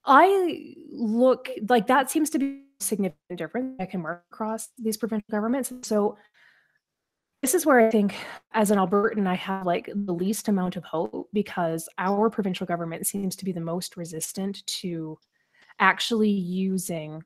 [0.06, 5.28] I look like that seems to be significant difference I can mark across these provincial
[5.32, 5.72] governments.
[5.84, 6.18] So
[7.44, 8.16] this is where I think,
[8.54, 13.06] as an Albertan, I have like the least amount of hope because our provincial government
[13.06, 15.20] seems to be the most resistant to
[15.78, 17.22] actually using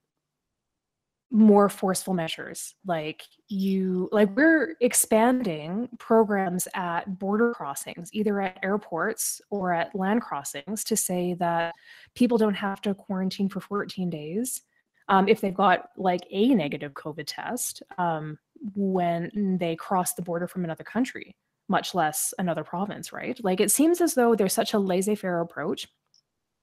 [1.30, 2.74] more forceful measures.
[2.84, 10.24] Like you like we're expanding programs at border crossings either at airports or at land
[10.24, 11.76] crossings to say that
[12.16, 14.64] people don't have to quarantine for 14 days
[15.10, 18.38] um, if they've got like a negative covid test um,
[18.76, 21.36] when they cross the border from another country,
[21.68, 23.40] much less another province, right?
[23.44, 25.88] Like it seems as though there's such a laissez faire approach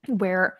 [0.07, 0.57] where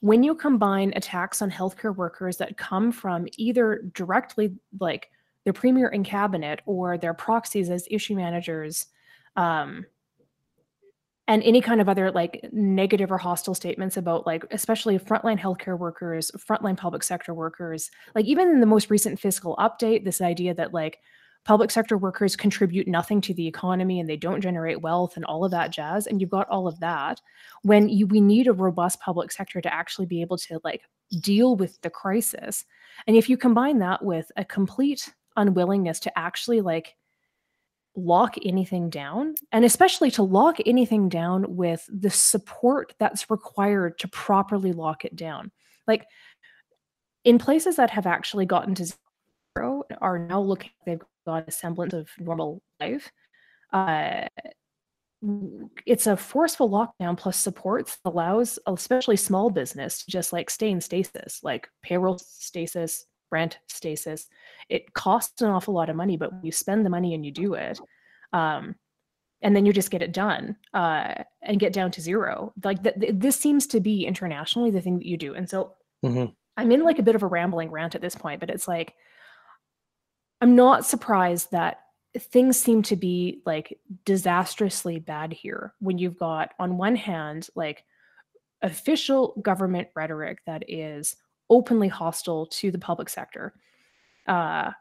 [0.00, 5.10] when you combine attacks on healthcare workers that come from either directly like
[5.44, 8.86] their premier and cabinet or their proxies as issue managers
[9.36, 9.84] um,
[11.28, 15.78] and any kind of other like negative or hostile statements about like especially frontline healthcare
[15.78, 20.54] workers frontline public sector workers like even in the most recent fiscal update this idea
[20.54, 20.98] that like
[21.44, 25.44] public sector workers contribute nothing to the economy and they don't generate wealth and all
[25.44, 27.20] of that jazz and you've got all of that
[27.62, 30.82] when you we need a robust public sector to actually be able to like
[31.20, 32.64] deal with the crisis.
[33.06, 36.96] And if you combine that with a complete unwillingness to actually like
[37.98, 44.08] lock anything down and especially to lock anything down with the support that's required to
[44.08, 45.50] properly lock it down.
[45.86, 46.06] Like
[47.24, 48.86] in places that have actually gotten to
[49.56, 53.10] zero are now looking they've got a semblance of normal life
[53.72, 54.26] uh,
[55.84, 60.80] it's a forceful lockdown plus supports allows especially small business to just like stay in
[60.80, 64.28] stasis like payroll stasis rent stasis
[64.68, 67.54] it costs an awful lot of money but you spend the money and you do
[67.54, 67.80] it
[68.32, 68.74] um,
[69.40, 72.96] and then you just get it done uh, and get down to zero like th-
[73.00, 76.26] th- this seems to be internationally the thing that you do and so mm-hmm.
[76.56, 78.94] i'm in like a bit of a rambling rant at this point but it's like
[80.40, 81.80] i'm not surprised that
[82.18, 87.84] things seem to be like disastrously bad here when you've got on one hand like
[88.62, 91.16] official government rhetoric that is
[91.50, 93.54] openly hostile to the public sector.
[94.26, 94.72] Uh,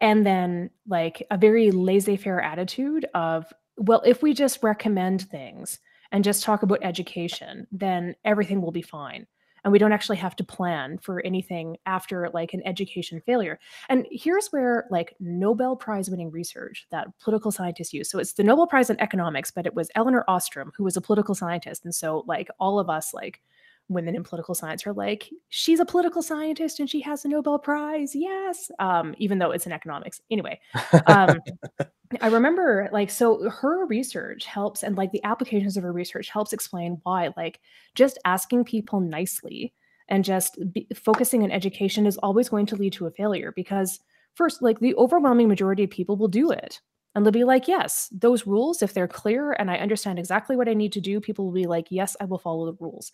[0.00, 5.78] and then like a very laissez-faire attitude of well if we just recommend things
[6.12, 9.26] and just talk about education then everything will be fine.
[9.64, 13.58] And we don't actually have to plan for anything after like an education failure.
[13.88, 18.08] And here's where like nobel prize winning research that political scientists use.
[18.08, 21.00] So it's the nobel prize in economics but it was elinor ostrom who was a
[21.00, 21.84] political scientist.
[21.84, 23.40] And so like all of us like
[23.88, 27.58] women in political science are like, she's a political scientist and she has a Nobel
[27.58, 28.14] Prize.
[28.14, 28.70] Yes.
[28.78, 30.20] Um, even though it's in economics.
[30.30, 30.60] Anyway,
[31.06, 31.38] um,
[32.20, 36.52] I remember like, so her research helps and like the applications of her research helps
[36.52, 37.60] explain why, like,
[37.94, 39.72] just asking people nicely
[40.08, 44.00] and just be, focusing on education is always going to lead to a failure because,
[44.34, 46.80] first, like, the overwhelming majority of people will do it.
[47.14, 50.68] And they'll be like, yes, those rules, if they're clear and I understand exactly what
[50.68, 53.10] I need to do, people will be like, yes, I will follow the rules.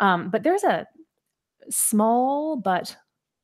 [0.00, 0.86] Um, but there's a
[1.70, 2.96] small but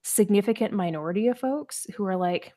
[0.02, 2.54] significant minority of folks who are like,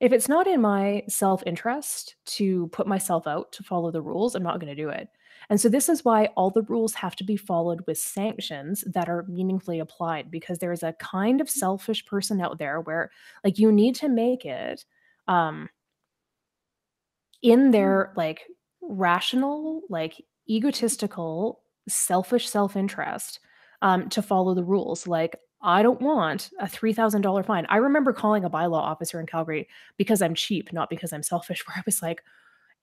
[0.00, 4.34] if it's not in my self interest to put myself out to follow the rules,
[4.34, 5.08] I'm not going to do it.
[5.50, 9.08] And so this is why all the rules have to be followed with sanctions that
[9.08, 13.10] are meaningfully applied because there's a kind of selfish person out there where
[13.44, 14.84] like you need to make it
[15.26, 15.68] um
[17.42, 18.42] in their like
[18.80, 23.40] rational, like egotistical, selfish self-interest
[23.82, 25.06] um to follow the rules.
[25.06, 27.66] Like I don't want a $3,000 fine.
[27.68, 31.64] I remember calling a bylaw officer in Calgary because I'm cheap, not because I'm selfish,
[31.66, 32.22] where I was like,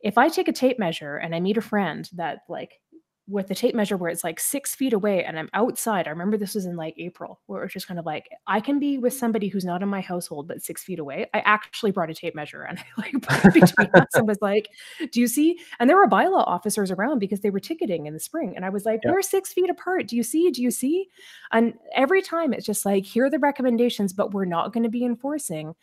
[0.01, 2.79] if I take a tape measure and I meet a friend that like
[3.27, 6.07] with the tape measure where it's like six feet away and I'm outside.
[6.07, 8.79] I remember this was in like April, where it's just kind of like I can
[8.79, 11.27] be with somebody who's not in my household but six feet away.
[11.33, 14.37] I actually brought a tape measure and I like put it between us and was
[14.41, 14.69] like,
[15.11, 18.19] "Do you see?" And there were bylaw officers around because they were ticketing in the
[18.19, 19.01] spring, and I was like.
[19.05, 20.07] "We're six feet apart.
[20.07, 20.51] Do you see?
[20.51, 21.09] Do you see?"
[21.51, 24.89] And every time it's just like, "Here are the recommendations, but we're not going to
[24.89, 25.75] be enforcing."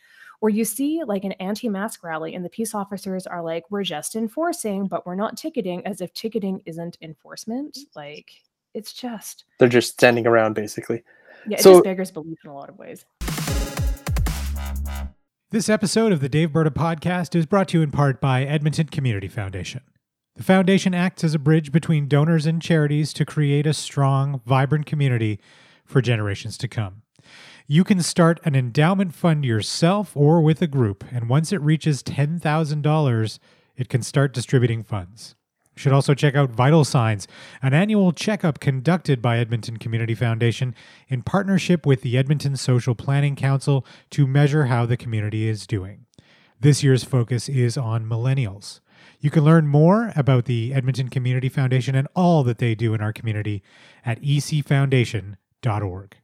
[0.43, 4.17] Or you see like an anti-mask rally and the peace officers are like, we're just
[4.17, 7.79] enforcing, but we're not ticketing, as if ticketing isn't enforcement.
[7.95, 8.33] Like
[8.75, 11.05] it's just They're just standing around basically.
[11.47, 13.05] yeah, it So- just beggars belief in a lot of ways.
[15.53, 19.29] This episode of the Daveberta podcast is brought to you in part by Edmonton Community
[19.29, 19.83] Foundation.
[20.35, 24.87] The foundation acts as a bridge between donors and charities to create a strong, vibrant
[24.87, 25.39] community
[25.85, 27.02] for generations to come.
[27.73, 32.03] You can start an endowment fund yourself or with a group, and once it reaches
[32.03, 33.39] $10,000,
[33.79, 35.35] it can start distributing funds.
[35.75, 37.27] You should also check out Vital Signs,
[37.63, 40.75] an annual checkup conducted by Edmonton Community Foundation
[41.09, 46.05] in partnership with the Edmonton Social Planning Council to measure how the community is doing.
[46.61, 48.81] This year's focus is on millennials.
[49.19, 53.01] You can learn more about the Edmonton Community Foundation and all that they do in
[53.01, 53.63] our community
[54.05, 56.17] at ecfoundation.org.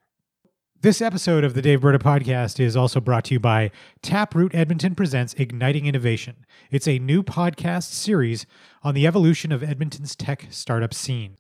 [0.81, 5.35] This episode of the Daveberta podcast is also brought to you by Taproot Edmonton Presents
[5.35, 6.47] Igniting Innovation.
[6.71, 8.47] It's a new podcast series
[8.85, 11.37] on the evolution of Edmonton's tech startup scene.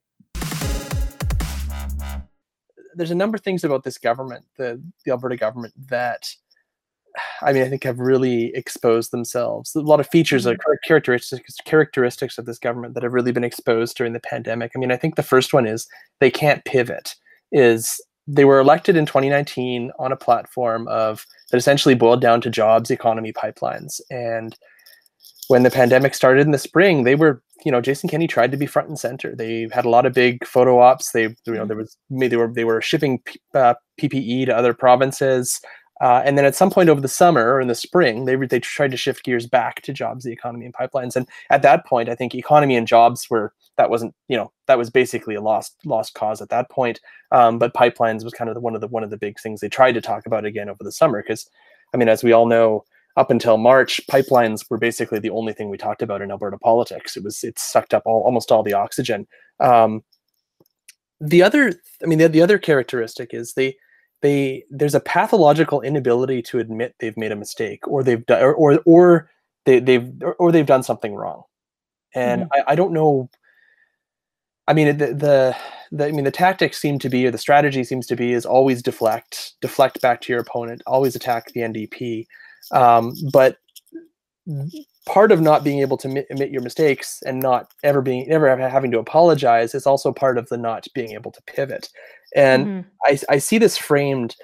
[2.96, 6.28] There's a number of things about this government, the the Alberta government, that
[7.44, 9.76] I mean, I think have really exposed themselves.
[9.76, 10.48] A lot of features, Mhm.
[10.48, 14.72] like characteristics, characteristics of this government that have really been exposed during the pandemic.
[14.76, 15.88] I mean, I think the first one is
[16.20, 17.14] they can't pivot.
[17.52, 22.50] Is they were elected in 2019 on a platform of that essentially boiled down to
[22.50, 24.56] jobs, economy, pipelines, and
[25.48, 28.58] when the pandemic started in the spring, they were, you know, Jason Kenney tried to
[28.58, 29.36] be front and center.
[29.36, 31.12] They had a lot of big photo ops.
[31.12, 31.68] They, you know, Mhm.
[31.68, 33.22] there was they were they were shipping
[33.54, 35.60] uh, PPE to other provinces.
[36.02, 38.60] Uh, and then at some point over the summer or in the spring, they they
[38.60, 41.16] tried to shift gears back to jobs, the economy, and pipelines.
[41.16, 44.80] And at that point, I think economy and jobs were that wasn't you know that
[44.80, 47.00] was basically a lost lost cause at that point.
[47.32, 49.62] Um, but pipelines was kind of the, one of the one of the big things
[49.62, 51.48] they tried to talk about again over the summer because,
[51.94, 52.84] I mean, as we all know,
[53.16, 57.16] up until March, pipelines were basically the only thing we talked about in Alberta politics.
[57.16, 59.28] It was it sucked up all, almost all the oxygen.
[59.60, 60.04] Um,
[61.20, 63.76] the other, I mean, the, the other characteristic is they
[64.22, 68.54] they there's a pathological inability to admit they've made a mistake or they've done or
[68.54, 69.30] or, or
[69.66, 71.44] they, they've or, or they've done something wrong,
[72.14, 73.30] and I, I don't know.
[74.68, 75.58] I mean, the, the
[75.92, 78.46] the I mean the tactics seem to be or the strategy seems to be is
[78.46, 82.26] always deflect deflect back to your opponent, always attack the NDP.
[82.72, 83.58] Um, but
[85.06, 88.56] part of not being able to admit, admit your mistakes and not ever being ever
[88.70, 91.90] having to apologize is also part of the not being able to pivot.
[92.36, 92.86] And Mhm.
[93.06, 94.36] I, I see this framed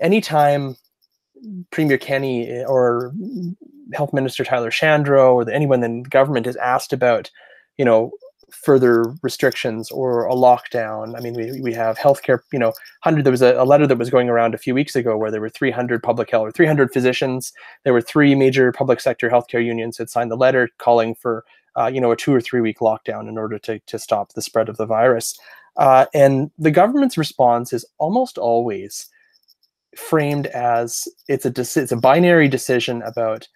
[0.00, 0.76] anytime
[1.70, 3.12] Premier Kenney eh, or
[3.92, 7.30] Health Minister Tyler Shandro or the, anyone in the government is asked about,
[7.76, 8.12] you know,
[8.52, 11.16] further restrictions or a lockdown.
[11.16, 12.68] I mean, we, we have healthcare, you know,
[13.02, 15.30] 100, there was a, a letter that was going around a few weeks ago where
[15.30, 17.52] there were 300 public health or 300 physicians.
[17.84, 21.44] There were three major public sector healthcare unions that signed the letter calling for,
[21.76, 24.42] uh, you know, a two or three week lockdown in order to, to stop the
[24.42, 25.38] spread of the virus.
[25.76, 29.08] Uh, and the government's response is almost always
[29.96, 33.46] framed as it's a deci- it's a binary decision about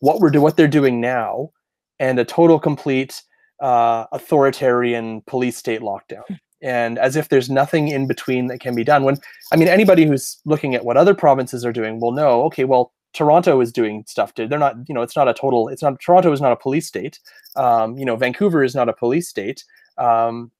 [0.00, 1.50] what we're do what they're doing now
[1.98, 3.22] and a total complete
[3.60, 6.24] uh, authoritarian police state lockdown
[6.62, 9.16] and as if there's nothing in between that can be done when
[9.52, 12.92] i mean anybody who's looking at what other provinces are doing will know okay well
[13.12, 14.46] Toronto is doing stuff to.
[14.46, 15.68] They're not, you know, it's not a total.
[15.68, 17.18] It's not Toronto is not a police state.
[17.56, 19.64] Um, you know, Vancouver is not a police state.
[19.98, 20.50] Um,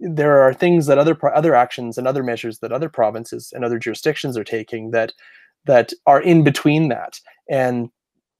[0.00, 3.78] there are things that other other actions and other measures that other provinces and other
[3.78, 5.12] jurisdictions are taking that
[5.64, 7.20] that are in between that.
[7.48, 7.90] And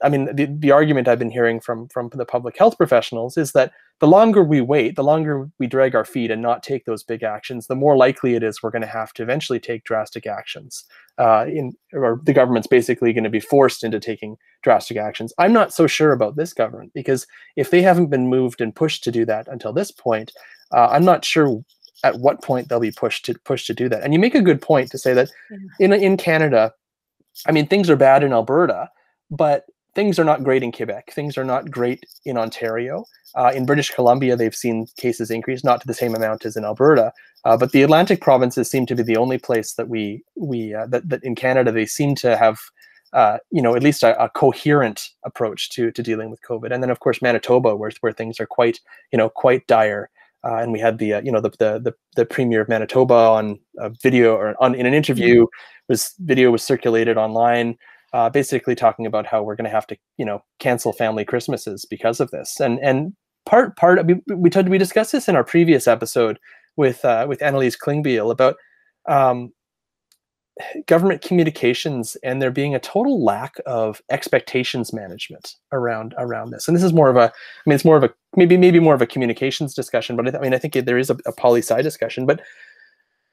[0.02, 3.52] I mean, the, the argument I've been hearing from from the public health professionals is
[3.52, 7.04] that the longer we wait, the longer we drag our feet and not take those
[7.04, 10.26] big actions, the more likely it is we're going to have to eventually take drastic
[10.26, 10.84] actions.
[11.18, 15.32] Uh, in or the government's basically going to be forced into taking drastic actions.
[15.38, 17.26] I'm not so sure about this government because
[17.56, 20.32] if they haven't been moved and pushed to do that until this point,
[20.72, 21.62] uh, I'm not sure
[22.02, 24.02] at what point they'll be pushed to push to do that.
[24.02, 25.30] And you make a good point to say that
[25.78, 26.72] in in Canada,
[27.46, 28.90] I mean things are bad in Alberta,
[29.30, 31.12] but things are not great in Quebec.
[31.12, 33.04] Things are not great in Ontario.
[33.34, 36.64] Uh, in British Columbia, they've seen cases increase, not to the same amount as in
[36.64, 37.12] Alberta,
[37.44, 40.86] uh, but the Atlantic provinces seem to be the only place that we we uh,
[40.86, 42.58] that, that in Canada they seem to have.
[43.14, 46.82] Uh, you know, at least a, a, coherent approach to to dealing with COVID, and
[46.82, 48.80] then of course Manitoba, where where things are quite
[49.12, 50.08] you know quite dire.
[50.42, 53.12] Uh, and we had the uh, you know the, the, the the premier of Manitoba
[53.12, 55.92] on a video or on in an interview mm-hmm.
[55.92, 57.76] was video was circulated online
[58.12, 61.84] uh, basically talking about how we're going to have to, you know, cancel family Christmases
[61.84, 62.60] because of this.
[62.60, 63.14] And and
[63.46, 66.38] part part we we, t- we discussed this in our previous episode
[66.76, 68.56] with uh, with Annalise Klingbeil about
[69.08, 69.52] um,
[70.86, 76.68] government communications and there being a total lack of expectations management around around this.
[76.68, 78.94] And this is more of a, I mean, it's more of a maybe maybe more
[78.94, 81.32] of a communications discussion, but I, th- I mean, I think there is a, a
[81.32, 82.26] poli sci discussion.
[82.26, 82.40] But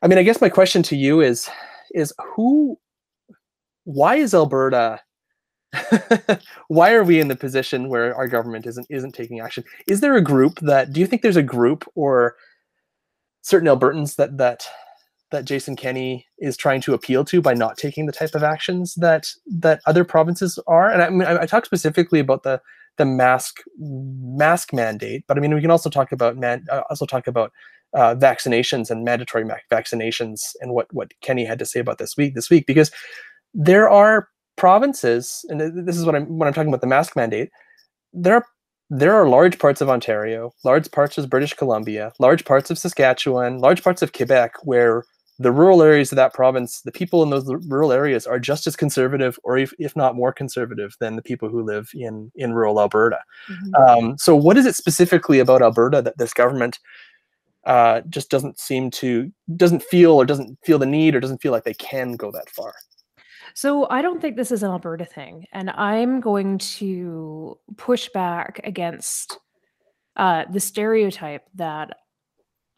[0.01, 1.49] I mean, I guess my question to you is
[1.93, 2.79] is who
[3.83, 5.01] why is Alberta
[6.67, 9.63] why are we in the position where our government isn't isn't taking action?
[9.87, 12.35] Is there a group that do you think there's a group or
[13.41, 14.67] certain Albertans that that
[15.31, 18.95] that Jason Kenney is trying to appeal to by not taking the type of actions
[18.95, 20.91] that that other provinces are?
[20.91, 22.61] And I mean, I, I talk specifically about the
[22.97, 27.05] the mask mask mandate, but I mean, we can also talk about man, uh, also
[27.05, 27.53] talk about
[27.93, 32.33] uh, vaccinations and mandatory vaccinations and what what Kenney had to say about this week
[32.35, 32.91] this week because
[33.53, 34.27] there are
[34.57, 37.49] provinces, and this is what I'm when I'm talking about the mask mandate.
[38.13, 38.45] There are
[38.89, 43.59] there are large parts of Ontario, large parts of British Columbia, large parts of Saskatchewan,
[43.59, 45.03] large parts of Quebec where
[45.41, 48.75] the rural areas of that province, the people in those rural areas are just as
[48.75, 52.79] conservative, or if, if not more conservative, than the people who live in in rural
[52.79, 53.19] Alberta.
[53.49, 53.75] Mm-hmm.
[53.75, 56.79] Um, so, what is it specifically about Alberta that this government
[57.65, 61.53] uh, just doesn't seem to doesn't feel or doesn't feel the need or doesn't feel
[61.53, 62.73] like they can go that far?
[63.59, 68.61] So I don't think this is an Alberta thing, and I'm going to push back
[68.63, 69.37] against
[70.15, 71.89] uh, the stereotype that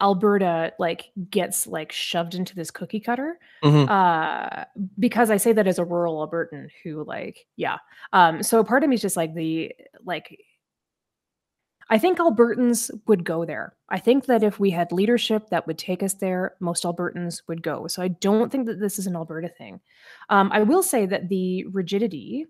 [0.00, 3.38] Alberta like gets like shoved into this cookie cutter.
[3.62, 3.88] Mm-hmm.
[3.88, 4.64] Uh,
[4.98, 7.76] because I say that as a rural Albertan who like, yeah.
[8.12, 9.70] Um, so part of me is just like the
[10.04, 10.36] like
[11.90, 13.74] I think Albertans would go there.
[13.88, 17.62] I think that if we had leadership that would take us there, most Albertans would
[17.62, 17.86] go.
[17.86, 19.80] So I don't think that this is an Alberta thing.
[20.28, 22.46] Um, I will say that the rigidity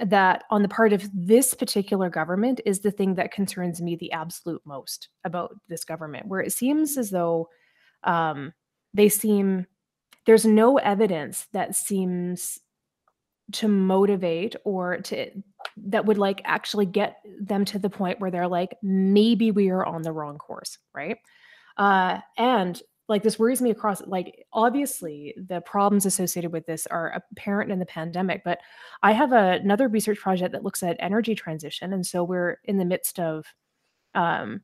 [0.00, 4.12] that on the part of this particular government is the thing that concerns me the
[4.12, 7.48] absolute most about this government, where it seems as though
[8.04, 8.52] um,
[8.94, 9.66] they seem
[10.24, 12.58] there's no evidence that seems
[13.52, 15.30] to motivate or to
[15.76, 19.84] that would like actually get them to the point where they're like maybe we are
[19.84, 21.18] on the wrong course right?
[21.76, 27.22] Uh and like this worries me across like obviously the problems associated with this are
[27.32, 28.58] apparent in the pandemic but
[29.02, 32.78] i have a, another research project that looks at energy transition and so we're in
[32.78, 33.44] the midst of
[34.14, 34.60] um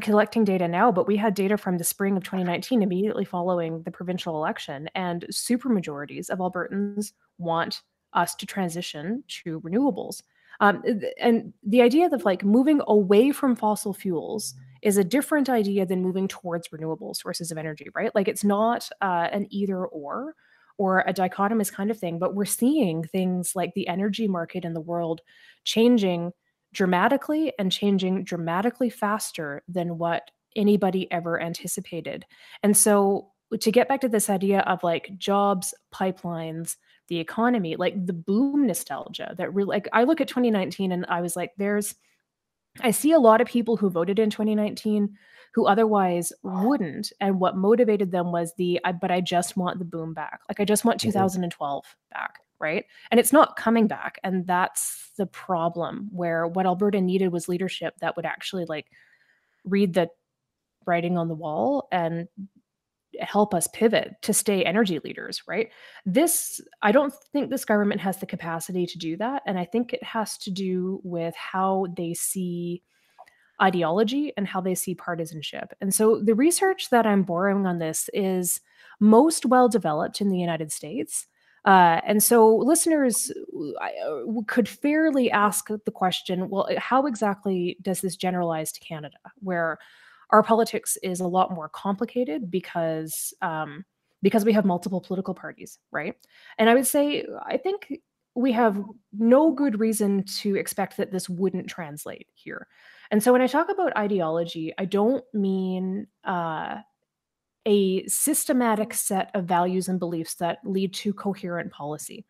[0.00, 3.90] collecting data now but we had data from the spring of 2019 immediately following the
[3.90, 7.82] provincial election and supermajorities of albertans want
[8.14, 10.22] us to transition to renewables.
[10.60, 10.82] Um,
[11.20, 16.02] and the idea of like moving away from fossil fuels is a different idea than
[16.02, 18.14] moving towards renewable sources of energy, right?
[18.14, 20.34] Like it's not uh, an either or
[20.76, 24.74] or a dichotomous kind of thing, but we're seeing things like the energy market in
[24.74, 25.20] the world
[25.62, 26.32] changing
[26.72, 32.26] dramatically and changing dramatically faster than what anybody ever anticipated.
[32.62, 36.76] And so to get back to this idea of like jobs, pipelines,
[37.08, 41.20] the economy, like the boom nostalgia that really like I look at 2019 and I
[41.20, 41.94] was like, there's
[42.80, 45.16] I see a lot of people who voted in 2019
[45.54, 47.12] who otherwise wouldn't.
[47.20, 50.40] And what motivated them was the, I, but I just want the boom back.
[50.48, 51.10] Like I just want mm-hmm.
[51.10, 52.40] 2012 back.
[52.58, 52.84] Right.
[53.10, 54.18] And it's not coming back.
[54.24, 58.86] And that's the problem where what Alberta needed was leadership that would actually like
[59.64, 60.08] read the
[60.86, 62.26] writing on the wall and
[63.20, 65.70] help us pivot to stay energy leaders, right?
[66.06, 69.42] This, I don't think this government has the capacity to do that.
[69.46, 72.82] And I think it has to do with how they see
[73.62, 75.72] ideology and how they see partisanship.
[75.80, 78.60] And so the research that I'm borrowing on this is
[79.00, 81.26] most well developed in the United States.
[81.64, 83.32] Uh, and so listeners
[83.80, 83.88] uh,
[84.46, 89.78] could fairly ask the question well, how exactly does this generalize to Canada, where
[90.34, 93.84] our politics is a lot more complicated because um,
[94.20, 96.16] because we have multiple political parties, right?
[96.58, 98.00] And I would say I think
[98.34, 98.82] we have
[99.12, 102.66] no good reason to expect that this wouldn't translate here.
[103.12, 106.78] And so when I talk about ideology, I don't mean uh,
[107.64, 112.26] a systematic set of values and beliefs that lead to coherent policy.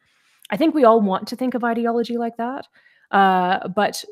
[0.50, 2.66] I think we all want to think of ideology like that,
[3.12, 4.04] uh, but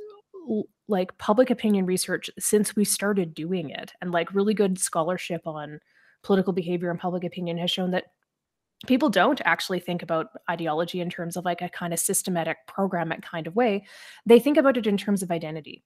[0.88, 5.80] like public opinion research since we started doing it and like really good scholarship on
[6.22, 8.07] political behavior and public opinion has shown that
[8.86, 13.22] people don't actually think about ideology in terms of like a kind of systematic programmatic
[13.22, 13.84] kind of way.
[14.26, 15.84] They think about it in terms of identity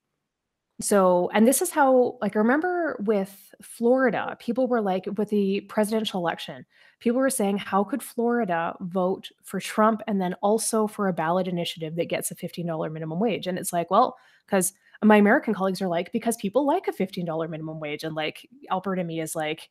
[0.79, 5.61] so and this is how like i remember with florida people were like with the
[5.61, 6.63] presidential election
[6.99, 11.47] people were saying how could florida vote for trump and then also for a ballot
[11.47, 13.47] initiative that gets a $15 minimum wage?
[13.47, 14.73] And it's like well because
[15.03, 19.03] my american colleagues are like because people like a $15 minimum wage and like alberta
[19.03, 19.69] me is like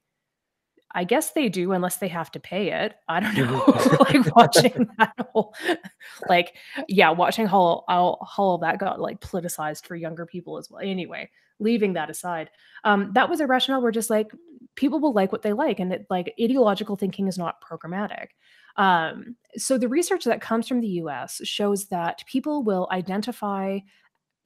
[0.97, 2.95] I guess they do unless they have to pay it.
[3.07, 3.63] I don't know.
[4.01, 5.55] like watching that whole,
[6.27, 6.55] like,
[6.89, 10.81] yeah, watching how, how how that got like politicized for younger people as well.
[10.83, 12.49] Anyway, leaving that aside,
[12.85, 14.33] um, that was a rationale where just like
[14.75, 18.29] people will like what they like, and it like ideological thinking is not programmatic.
[18.77, 21.43] Um, so the research that comes from the U.S.
[21.45, 23.81] shows that people will identify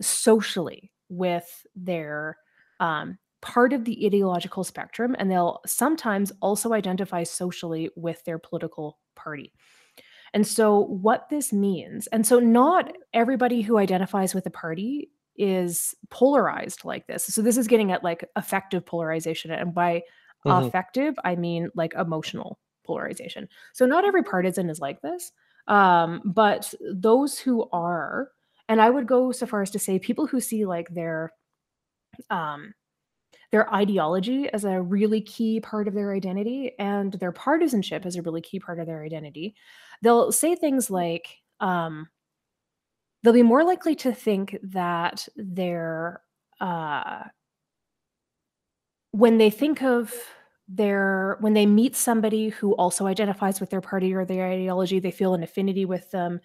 [0.03, 2.39] socially with their
[2.81, 8.99] um, part of the ideological spectrum, and they'll sometimes also identify socially with their political
[9.17, 9.53] party.
[10.33, 15.95] And so, what this means, and so not everybody who identifies with a party is
[16.11, 17.25] polarized like this.
[17.25, 19.51] So, this is getting at like affective polarization.
[19.51, 20.03] And by
[20.47, 20.67] mm-hmm.
[20.67, 23.49] affective, I mean like emotional polarization.
[23.73, 25.33] So, not every partisan is like this.
[25.67, 28.31] Um, but those who are,
[28.69, 31.33] and I would go so far as to say people who see like their
[32.29, 32.75] um
[33.53, 38.23] their ideology as a really key part of their identity and their partisanship as a
[38.23, 39.55] really key part of their identity.
[40.03, 41.27] They'll say things like,
[41.59, 42.09] um,
[43.23, 46.23] they'll be more likely to think that they're,
[46.61, 47.25] uh,
[49.11, 50.15] when they think of
[50.69, 55.11] their, when they meet somebody who also identifies with their party or their ideology, they
[55.11, 56.41] feel an affinity with them.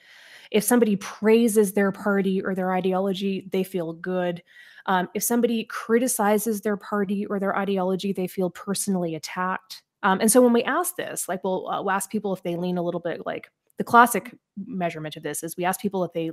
[0.50, 4.42] If somebody praises their party or their ideology, they feel good.
[4.88, 9.84] Um, if somebody criticizes their party or their ideology, they feel personally attacked.
[10.04, 12.56] Um, and so when we ask this, like we'll, uh, we'll ask people if they
[12.56, 14.34] lean a little bit like the classic
[14.66, 16.32] measurement of this is we ask people if they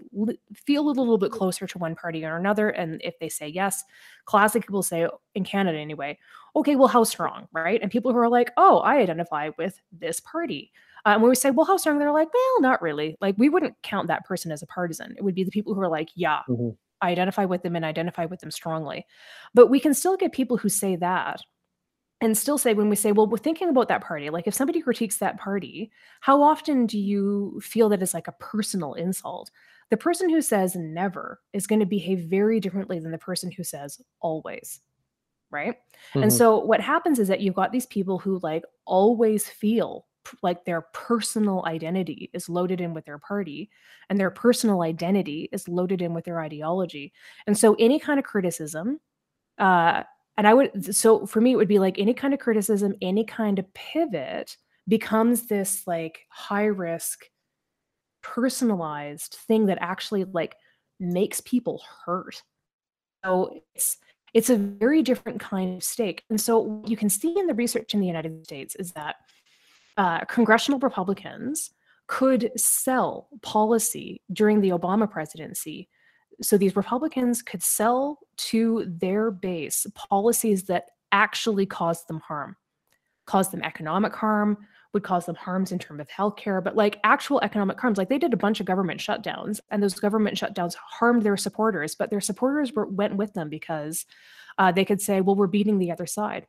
[0.54, 2.68] feel a little bit closer to one party or another.
[2.68, 3.82] And if they say yes,
[4.26, 6.18] classic people say in Canada anyway,
[6.54, 7.80] okay, well, how strong, right?
[7.82, 10.70] And people who are like, oh, I identify with this party.
[11.04, 11.98] And when we say, well, how strong?
[11.98, 13.16] They're like, well, not really.
[13.20, 15.16] Like, we wouldn't count that person as a partisan.
[15.18, 16.70] It would be the people who are like, yeah, mm-hmm.
[17.02, 19.06] I identify with them and identify with them strongly.
[19.52, 21.42] But we can still get people who say that
[22.22, 24.80] and still say when we say well we're thinking about that party like if somebody
[24.80, 25.90] critiques that party
[26.20, 29.50] how often do you feel that it's like a personal insult
[29.90, 33.64] the person who says never is going to behave very differently than the person who
[33.64, 34.80] says always
[35.50, 35.74] right
[36.10, 36.22] mm-hmm.
[36.22, 40.06] and so what happens is that you've got these people who like always feel
[40.42, 43.70] like their personal identity is loaded in with their party
[44.08, 47.12] and their personal identity is loaded in with their ideology
[47.46, 49.00] and so any kind of criticism
[49.58, 50.02] uh
[50.36, 53.24] and i would so for me it would be like any kind of criticism any
[53.24, 54.56] kind of pivot
[54.88, 57.24] becomes this like high risk
[58.22, 60.56] personalized thing that actually like
[60.98, 62.42] makes people hurt.
[63.24, 63.98] So it's
[64.32, 67.92] it's a very different kind of stake and so you can see in the research
[67.92, 69.16] in the united states is that
[69.96, 71.70] uh, congressional Republicans
[72.06, 75.88] could sell policy during the Obama presidency.
[76.40, 82.56] So these Republicans could sell to their base policies that actually caused them harm,
[83.26, 84.58] caused them economic harm,
[84.92, 87.96] would cause them harms in terms of healthcare, but like actual economic harms.
[87.96, 91.94] Like they did a bunch of government shutdowns, and those government shutdowns harmed their supporters,
[91.94, 94.04] but their supporters were, went with them because
[94.58, 96.46] uh, they could say, well, we're beating the other side.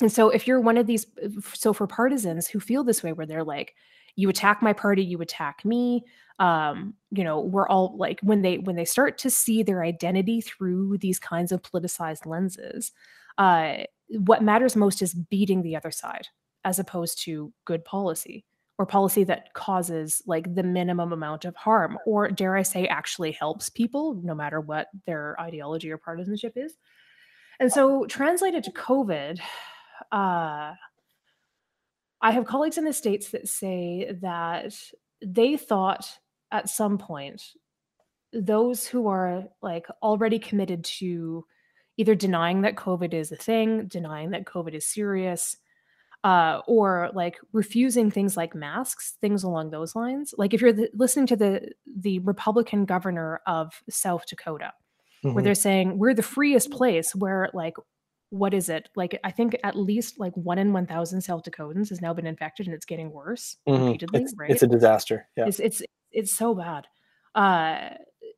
[0.00, 3.12] And so if you're one of these uh, so for partisans who feel this way
[3.12, 3.74] where they're like
[4.16, 6.04] you attack my party, you attack me,
[6.40, 10.40] um, you know, we're all like when they when they start to see their identity
[10.40, 12.92] through these kinds of politicized lenses,
[13.38, 13.78] uh
[14.10, 16.28] what matters most is beating the other side.
[16.64, 18.44] as opposed to good policy
[18.78, 23.32] or policy that causes like the minimum amount of harm or dare i say actually
[23.32, 26.74] helps people no matter what their ideology or partisanship is
[27.60, 29.38] and so translated to covid
[30.12, 30.72] uh,
[32.20, 34.74] i have colleagues in the states that say that
[35.24, 36.18] they thought
[36.50, 37.42] at some point
[38.32, 41.44] those who are like already committed to
[41.96, 45.56] either denying that covid is a thing denying that covid is serious
[46.24, 50.34] uh, or like refusing things like masks, things along those lines.
[50.36, 54.72] Like if you're the, listening to the the Republican governor of South Dakota,
[55.24, 55.34] mm-hmm.
[55.34, 57.74] where they're saying we're the freest place, where like
[58.30, 59.18] what is it like?
[59.24, 62.66] I think at least like one in one thousand South Dakotans has now been infected,
[62.66, 63.86] and it's getting worse mm-hmm.
[63.86, 64.22] repeatedly.
[64.22, 64.50] It's, right?
[64.50, 65.26] It's a disaster.
[65.36, 66.86] Yeah, it's it's it's so bad.
[67.34, 67.90] Uh,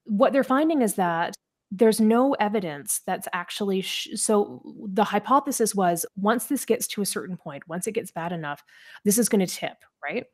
[0.04, 1.34] what they're finding is that
[1.70, 7.06] there's no evidence that's actually sh- so the hypothesis was once this gets to a
[7.06, 8.64] certain point once it gets bad enough
[9.04, 10.24] this is going to tip right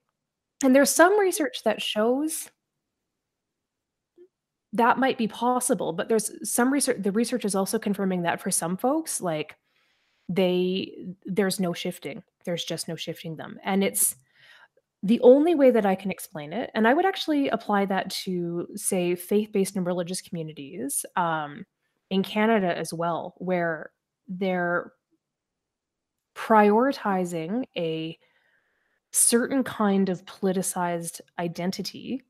[0.65, 2.49] and there's some research that shows
[4.73, 8.51] that might be possible but there's some research the research is also confirming that for
[8.51, 9.57] some folks like
[10.29, 10.93] they
[11.25, 13.59] there's no shifting there's just no shifting them.
[13.63, 14.17] And it's
[15.03, 18.67] the only way that I can explain it, and I would actually apply that to,
[18.75, 21.67] say, faith-based and religious communities um,
[22.09, 23.91] in Canada as well, where
[24.27, 24.93] they're
[26.35, 28.19] prioritizing a
[29.13, 32.23] certain kind of politicized identity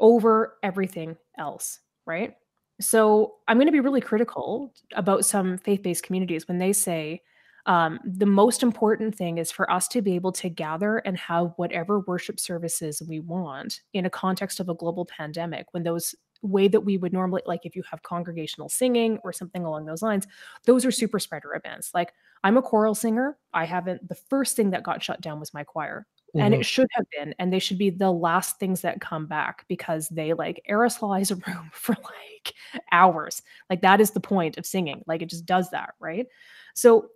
[0.00, 2.34] over everything else, right?
[2.80, 7.20] So I'm going to be really critical about some faith-based communities when they say
[7.66, 11.52] um, the most important thing is for us to be able to gather and have
[11.56, 16.68] whatever worship services we want in a context of a global pandemic when those way
[16.68, 20.26] that we would normally like if you have congregational singing or something along those lines
[20.64, 21.90] those are super spreader events.
[21.92, 23.36] Like i'm a choral singer.
[23.52, 26.44] I haven't the first thing that got shut down was my choir mm-hmm.
[26.44, 26.62] and it mm-hmm.
[26.62, 30.32] should have been and they should be the last things that come back because they
[30.32, 32.54] like aerosolize a room for like
[32.92, 36.26] hours like that is the point of singing like it just does that right
[36.74, 37.08] so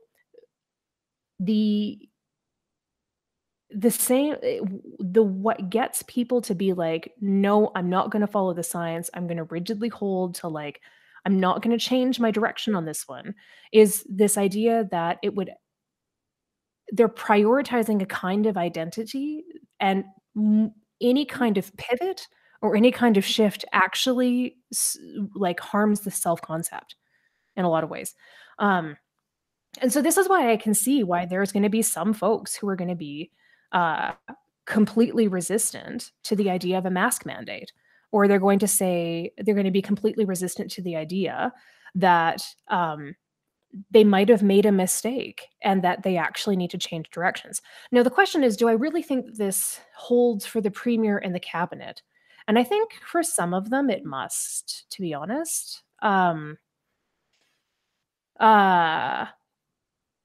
[1.40, 1.98] the
[3.70, 4.60] the same eh,
[5.00, 9.10] the what gets people to be like no i'm not going to follow the science
[9.14, 10.80] i'm going to rigidly hold to like
[11.24, 13.34] i'm not going to change my direction on this one
[13.72, 15.50] is this idea that it would
[16.92, 19.44] they're prioritizing a kind of identity
[19.80, 20.04] and
[21.00, 22.26] any kind of pivot
[22.62, 24.56] or any kind of shift actually
[25.34, 26.96] like harms the self concept
[27.56, 28.14] in a lot of ways.
[28.58, 28.96] Um
[29.80, 32.54] and so this is why I can see why there's going to be some folks
[32.54, 33.30] who are going to be
[33.72, 34.12] uh,
[34.66, 37.72] completely resistant to the idea of a mask mandate,
[38.12, 41.52] or they're going to say they're going to be completely resistant to the idea
[41.96, 43.16] that um,
[43.90, 47.60] they might have made a mistake and that they actually need to change directions.
[47.90, 51.40] Now, the question is do I really think this holds for the premier and the
[51.40, 52.02] cabinet?
[52.46, 55.82] And I think for some of them, it must, to be honest.
[56.02, 56.58] Um,
[58.38, 59.26] uh,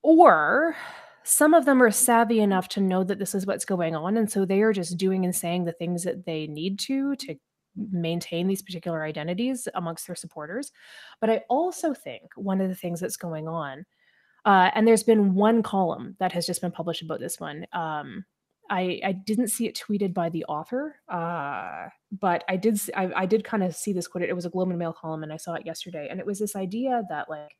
[0.01, 0.75] or
[1.23, 4.17] some of them are savvy enough to know that this is what's going on.
[4.17, 7.35] And so they are just doing and saying the things that they need to to
[7.75, 10.71] maintain these particular identities amongst their supporters.
[11.21, 13.85] But I also think one of the things that's going on,
[14.45, 17.65] uh, and there's been one column that has just been published about this one.
[17.73, 18.25] Um,
[18.69, 23.25] I, I didn't see it tweeted by the author, uh, but I did I, I
[23.25, 24.29] did kind of see this quoted.
[24.29, 26.39] It was a Globe and Mail column, and I saw it yesterday, and it was
[26.39, 27.55] this idea that like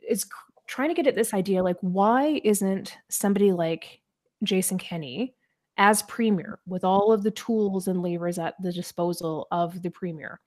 [0.00, 0.26] it's
[0.66, 4.00] trying to get at this idea like why isn't somebody like
[4.42, 5.34] Jason Kenney
[5.76, 10.40] as premier with all of the tools and levers at the disposal of the premier.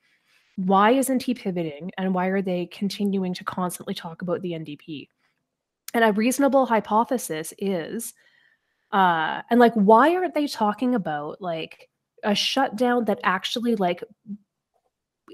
[0.55, 5.07] Why isn't he pivoting and why are they continuing to constantly talk about the NDP
[5.93, 8.13] and a reasonable hypothesis is
[8.91, 11.89] uh and like why aren't they talking about like
[12.23, 14.03] a shutdown that actually like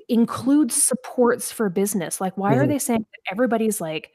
[0.10, 2.20] includes supports for business?
[2.20, 2.62] Like why mm-hmm.
[2.62, 4.12] are they saying that everybody's like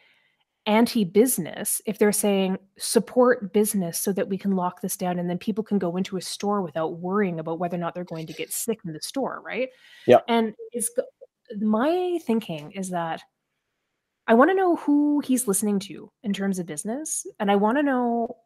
[0.69, 5.39] anti-business if they're saying support business so that we can lock this down and then
[5.39, 8.35] people can go into a store without worrying about whether or not they're going to
[8.35, 9.71] get sick in the store right?
[10.07, 10.91] Yeah and it's
[11.59, 13.23] my thinking is that
[14.27, 17.79] i want to know who he's listening to in terms of business and i want
[17.79, 18.37] to know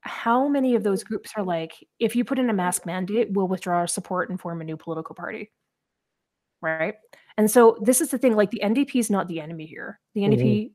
[0.00, 3.46] how many of those groups are like if you put in a mask mandate we'll
[3.48, 5.50] withdraw our support and form a new political party.
[6.60, 6.94] Right?
[7.36, 10.00] And so this is the thing like the ndp is not the enemy here.
[10.14, 10.74] The ndp mm-hmm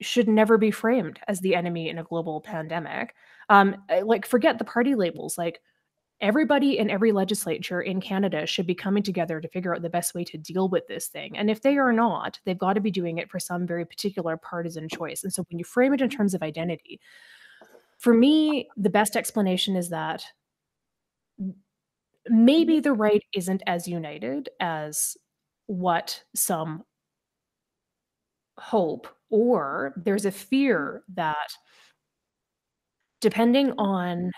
[0.00, 3.14] should never be framed as the enemy in a global pandemic.
[3.48, 5.38] Um, eh, like, forget the party labels.
[5.38, 5.60] Like,
[6.20, 10.14] everybody in every legislature in Canada should be coming together to figure out the best
[10.14, 11.36] way to deal with this thing.
[11.36, 14.36] And if they are not, they've got to be doing it for some very particular
[14.36, 15.24] partisan choice.
[15.24, 17.00] And so, when you frame it in terms of identity,
[17.98, 20.24] for me, the best explanation is that
[22.28, 25.16] maybe the right isn't as united as
[25.66, 26.84] what some
[28.58, 31.48] hope, or there's a fear that
[33.20, 34.30] depending on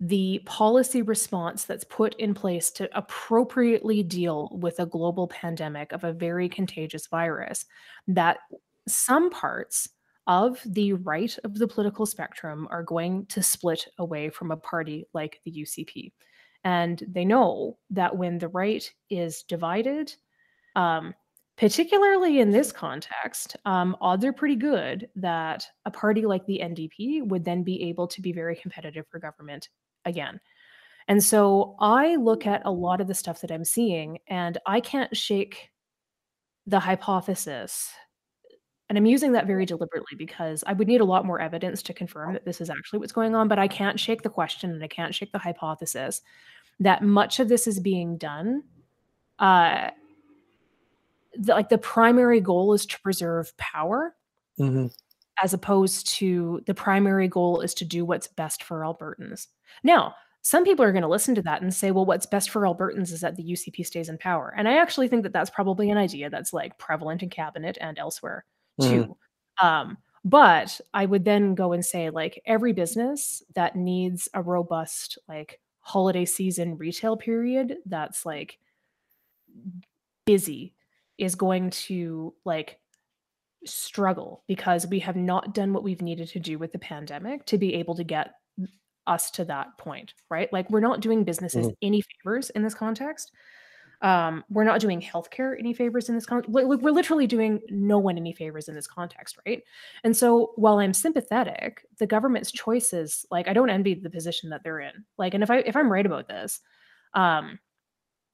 [0.00, 6.04] the policy response that's put in place to appropriately deal with a global pandemic of
[6.04, 7.66] a very contagious virus,
[8.06, 8.38] that
[8.86, 9.88] some parts
[10.28, 15.04] of the right of the political spectrum are going to split away from a party
[15.14, 16.12] like the UCP.
[16.64, 20.14] And they know that when the right is divided,
[20.76, 21.14] um,
[21.58, 27.26] particularly in this context, um, odds are pretty good that a party like the NDP
[27.26, 29.68] would then be able to be very competitive for government
[30.04, 30.40] again.
[31.08, 34.80] And so I look at a lot of the stuff that I'm seeing, and I
[34.80, 35.70] can't shake
[36.66, 37.90] the hypothesis.
[38.88, 41.94] And I'm using that very deliberately because I would need a lot more evidence to
[41.94, 44.84] confirm that this is actually what's going on, but I can't shake the question and
[44.84, 46.20] I can't shake the hypothesis
[46.80, 48.62] that much of this is being done.
[49.38, 49.90] Uh,
[51.36, 54.14] the, like the primary goal is to preserve power.
[54.58, 54.86] Mm-hmm
[55.42, 59.46] as opposed to the primary goal is to do what's best for Albertans.
[59.82, 62.62] Now, some people are going to listen to that and say, well, what's best for
[62.62, 64.54] Albertans is that the UCP stays in power.
[64.56, 67.98] And I actually think that that's probably an idea that's like prevalent in cabinet and
[67.98, 68.44] elsewhere
[68.80, 69.16] too.
[69.60, 69.64] Mm.
[69.64, 75.18] Um, but I would then go and say, like, every business that needs a robust,
[75.28, 78.58] like, holiday season retail period that's like
[80.26, 80.74] busy
[81.18, 82.78] is going to like
[83.64, 87.58] struggle because we have not done what we've needed to do with the pandemic to
[87.58, 88.34] be able to get
[89.06, 90.52] us to that point, right?
[90.52, 91.74] Like we're not doing businesses mm-hmm.
[91.82, 93.32] any favors in this context.
[94.00, 96.50] Um, we're not doing healthcare any favors in this context.
[96.52, 99.62] We're literally doing no one any favors in this context, right?
[100.04, 104.62] And so while I'm sympathetic, the government's choices, like I don't envy the position that
[104.62, 105.04] they're in.
[105.16, 106.60] Like, and if I if I'm right about this,
[107.14, 107.58] um,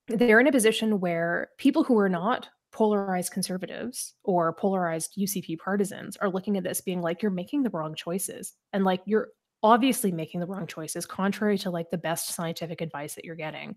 [0.08, 6.16] they're in a position where people who are not polarized conservatives or polarized UCP partisans
[6.16, 8.52] are looking at this being like, you're making the wrong choices.
[8.72, 9.28] And like, you're
[9.62, 13.76] obviously making the wrong choices, contrary to like the best scientific advice that you're getting.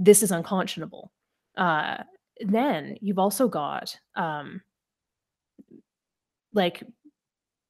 [0.00, 1.12] This is unconscionable.
[1.56, 1.98] Uh,
[2.40, 4.62] then you've also got um,
[6.52, 6.82] like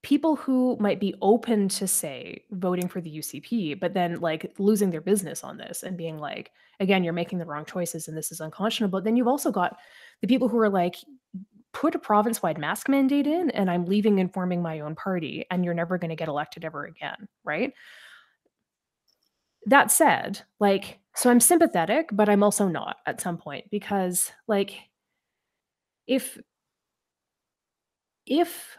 [0.02, 4.90] people who might be open to say voting for the UCP, but then like losing
[4.90, 8.30] their business on this and being like, again, you're making the wrong choices and this
[8.30, 9.00] is unconscionable.
[9.00, 9.76] Then you've also got
[10.20, 10.96] the people who are like,
[11.72, 15.44] put a province wide mask mandate in and I'm leaving and forming my own party
[15.50, 17.28] and you're never going to get elected ever again.
[17.44, 17.72] Right.
[19.66, 24.78] That said, like, so I'm sympathetic, but I'm also not at some point because, like,
[26.06, 26.38] if
[28.26, 28.78] if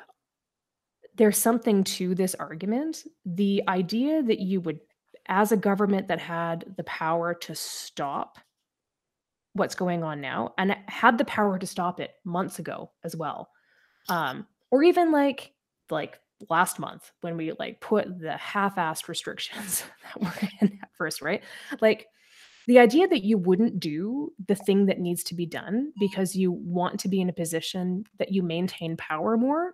[1.20, 3.04] there's something to this argument.
[3.26, 4.80] The idea that you would,
[5.28, 8.40] as a government that had the power to stop
[9.52, 13.50] what's going on now and had the power to stop it months ago as well,
[14.08, 15.52] um, or even like
[15.90, 16.18] like
[16.50, 21.44] last month when we like put the half-assed restrictions that were in at first, right?
[21.82, 22.08] Like
[22.66, 26.54] the idea that you wouldn't do the thing that needs to be done because you
[26.54, 29.74] want to be in a position that you maintain power more,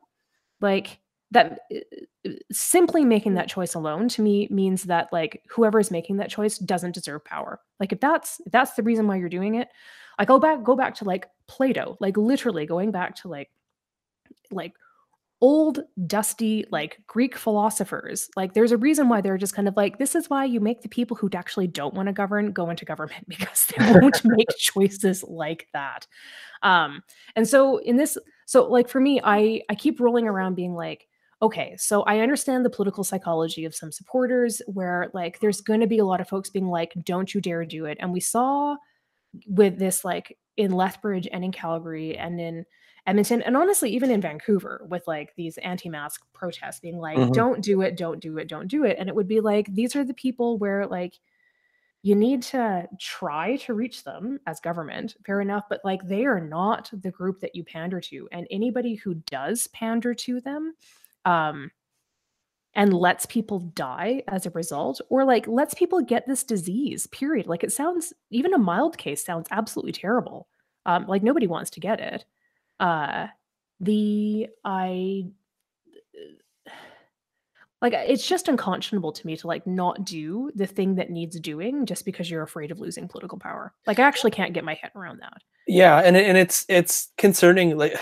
[0.59, 1.01] like
[1.35, 6.17] that uh, simply making that choice alone to me means that like whoever is making
[6.17, 7.61] that choice doesn't deserve power.
[7.79, 9.69] Like if that's if that's the reason why you're doing it
[10.17, 13.51] i go back go back to like plato like literally going back to like
[14.49, 14.73] like
[15.41, 18.29] old dusty like greek philosophers.
[18.35, 20.81] Like there's a reason why they're just kind of like this is why you make
[20.81, 24.47] the people who actually don't want to govern go into government because they won't make
[24.57, 26.07] choices like that.
[26.63, 27.03] Um
[27.35, 31.07] and so in this so like for me i i keep rolling around being like
[31.41, 35.87] okay, so I understand the political psychology of some supporters where like there's going to
[35.87, 37.97] be a lot of folks being like, don't you dare do it.
[37.99, 38.77] And we saw
[39.47, 42.65] with this like in Lethbridge and in Calgary and in
[43.07, 47.31] Edmonton and honestly even in Vancouver with like these anti-mask protests being like mm-hmm.
[47.33, 49.95] don't do it don't do it don't do it and it would be like these
[49.95, 51.19] are the people where like
[52.01, 56.39] you need to try to reach them as government fair enough but like they are
[56.39, 60.73] not the group that you pander to and anybody who does pander to them
[61.25, 61.71] um,
[62.75, 67.47] and lets people die as a result, or like lets people get this disease, period.
[67.47, 70.47] Like it sounds, even a mild case sounds absolutely terrible.
[70.85, 72.25] Um, like nobody wants to get it.
[72.79, 73.27] Uh,
[73.79, 75.25] the, I,
[77.81, 81.85] like it's just unconscionable to me to like not do the thing that needs doing
[81.85, 83.73] just because you're afraid of losing political power.
[83.87, 85.41] Like I actually can't get my head around that.
[85.67, 87.95] Yeah, and and it's it's concerning like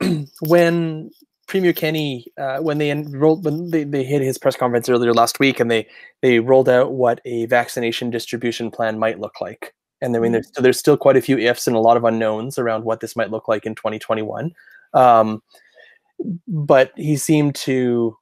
[0.40, 1.10] when
[1.50, 5.40] Premier Kenney, uh, when they enrolled, when they, they hit his press conference earlier last
[5.40, 5.84] week, and they
[6.22, 9.74] they rolled out what a vaccination distribution plan might look like.
[10.00, 12.56] And I mean, there's there's still quite a few ifs and a lot of unknowns
[12.56, 14.52] around what this might look like in 2021.
[14.94, 15.42] Um,
[16.46, 18.16] but he seemed to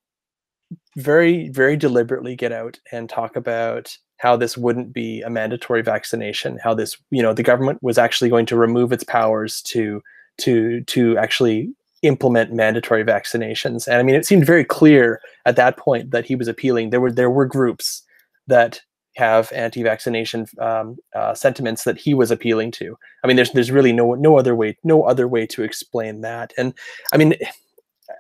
[0.97, 6.59] very very deliberately get out and talk about how this wouldn't be a mandatory vaccination
[6.63, 10.03] how this you know the government was actually going to remove its powers to
[10.39, 11.71] to to actually
[12.03, 13.87] implement mandatory vaccinations.
[13.87, 16.91] And i mean it seemed very clear at that point that he was appealing.
[16.91, 18.03] There were there were groups
[18.47, 18.81] that
[19.17, 22.97] have anti-vaccination um, uh, sentiments that he was appealing to.
[23.25, 26.53] I mean there's there's really no no other way no other way to explain that.
[26.57, 26.75] And
[27.13, 27.35] i mean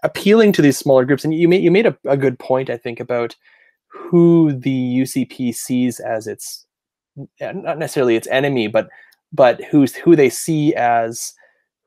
[0.02, 2.76] appealing to these smaller groups and you made you made a, a good point i
[2.76, 3.34] think about
[3.88, 6.66] who the ucp sees as its
[7.40, 8.88] not necessarily its enemy but
[9.32, 11.32] but who's who they see as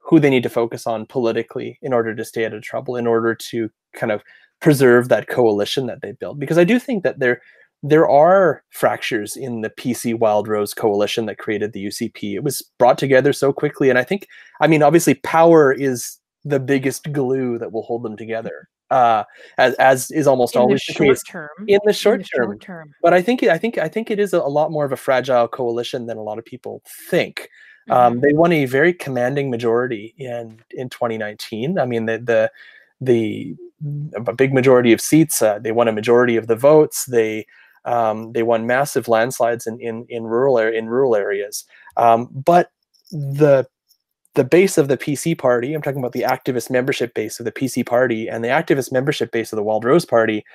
[0.01, 3.07] who they need to focus on politically in order to stay out of trouble in
[3.07, 4.21] order to kind of
[4.59, 7.41] preserve that coalition that they built because i do think that there
[7.83, 12.35] there are fractures in the PC Wildrose coalition that created the UCP.
[12.35, 13.89] It was brought together so quickly.
[13.89, 14.27] And I think,
[14.59, 18.69] I mean, obviously, power is the biggest glue that will hold them together.
[18.89, 19.23] Uh,
[19.57, 21.49] as as is almost in always the the, short case term.
[21.67, 22.45] in the short in the term.
[22.45, 22.93] short term.
[23.01, 24.97] But I think I think I think it is a, a lot more of a
[24.97, 27.47] fragile coalition than a lot of people think.
[27.89, 28.21] Um, Mhm.
[28.21, 31.79] they won a very commanding majority in in 2019.
[31.79, 32.51] I mean the the
[33.01, 33.55] the
[34.15, 35.41] a big majority of seats.
[35.41, 37.05] Uh, they won a majority of the votes.
[37.05, 37.45] They
[37.85, 41.65] um, they won massive landslides in in in rural in rural areas.
[41.97, 42.71] Um, but
[43.11, 43.65] the
[44.35, 47.51] the base of the PC party, I'm talking about the activist membership base of the
[47.51, 50.45] PC party and the activist membership base of the Wildrose Party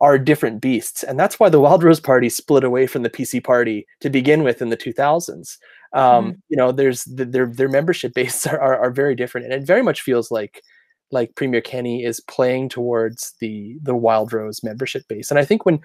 [0.00, 1.02] are different beasts.
[1.02, 4.62] And that's why the Wildrose Party split away from the PC party to begin with
[4.62, 5.58] in the 2000s.
[5.92, 9.54] Um, You know, there's the, their their membership base are, are, are very different, and
[9.54, 10.62] it very much feels like
[11.10, 15.30] like Premier Kenney is playing towards the the Wildrose membership base.
[15.30, 15.80] And I think when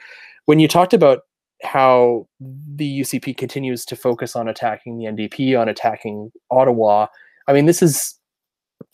[0.45, 1.21] when you talked about
[1.63, 7.07] how the UCP continues to focus on attacking the NDP, on attacking Ottawa,
[7.47, 8.15] I mean, this is,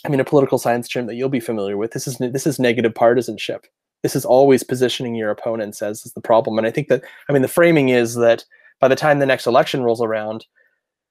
[0.06, 1.92] I mean, a political science term that you'll be familiar with.
[1.92, 3.66] This is this is negative partisanship.
[4.04, 6.58] This is always positioning your opponents as is the problem.
[6.58, 8.46] And I think that, I mean, the framing is that
[8.80, 10.46] by the time the next election rolls around,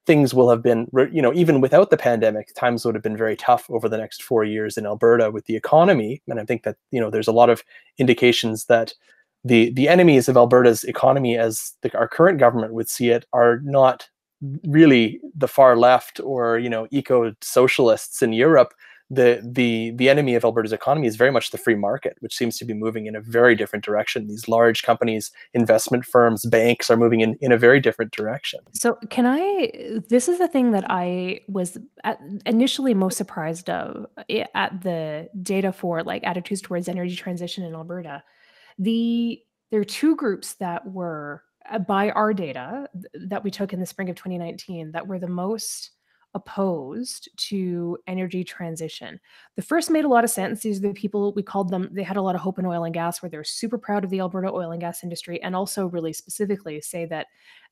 [0.05, 3.35] things will have been, you know, even without the pandemic, times would have been very
[3.35, 6.21] tough over the next four years in Alberta with the economy.
[6.27, 7.63] And I think that, you know, there's a lot of
[7.97, 8.93] indications that
[9.43, 13.59] the the enemies of Alberta's economy, as the, our current government would see it, are
[13.63, 14.09] not
[14.67, 18.73] really the far left or you know eco socialists in Europe.
[19.11, 22.57] The the the enemy of Alberta's economy is very much the free market, which seems
[22.57, 24.27] to be moving in a very different direction.
[24.27, 28.59] These large companies, investment firms, banks are moving in, in a very different direction.
[28.73, 29.71] So, can I?
[30.09, 34.05] This is the thing that I was at, initially most surprised of
[34.53, 38.23] at the data for like attitudes towards energy transition in Alberta.
[38.77, 39.41] The
[39.71, 42.87] there are two groups that were uh, by our data
[43.27, 45.91] that we took in the spring of 2019 that were the most
[46.35, 49.19] opposed to energy transition.
[49.55, 50.61] The first made a lot of sense.
[50.61, 52.83] These are the people we called them, they had a lot of hope in oil
[52.83, 55.87] and gas, where they're super proud of the Alberta oil and gas industry, and also
[55.87, 57.27] really specifically say that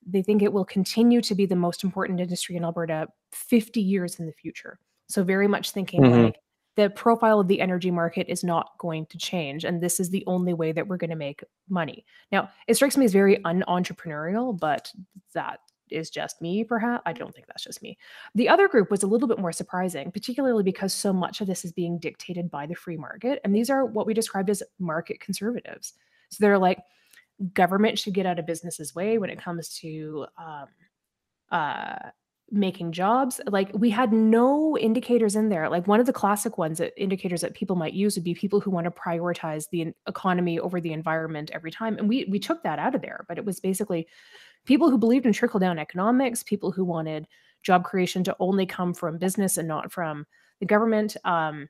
[0.05, 4.19] they think it will continue to be the most important industry in Alberta 50 years
[4.19, 4.79] in the future.
[5.07, 6.07] So, very much thinking Mhm.
[6.07, 6.39] like
[6.75, 9.65] the profile of the energy market is not going to change.
[9.65, 12.05] And this is the only way that we're going to make money.
[12.31, 14.91] Now, it strikes me as very un entrepreneurial, but
[15.33, 15.61] that
[15.91, 17.03] is just me, perhaps.
[17.05, 17.97] I don't think that's just me.
[18.35, 21.65] The other group was a little bit more surprising, particularly because so much of this
[21.65, 23.39] is being dictated by the free market.
[23.43, 25.93] And these are what we described as market conservatives.
[26.29, 26.79] So they're like,
[27.53, 30.67] government should get out of business's way when it comes to um,
[31.51, 32.09] uh,
[32.49, 33.41] making jobs.
[33.45, 35.69] Like we had no indicators in there.
[35.69, 38.59] Like one of the classic ones that indicators that people might use would be people
[38.59, 41.97] who want to prioritize the economy over the environment every time.
[41.97, 43.25] And we we took that out of there.
[43.27, 44.07] But it was basically
[44.67, 47.27] people who believed in trickle down economics, people who wanted
[47.63, 50.27] job creation to only come from business and not from
[50.59, 51.17] the government.
[51.25, 51.69] Um,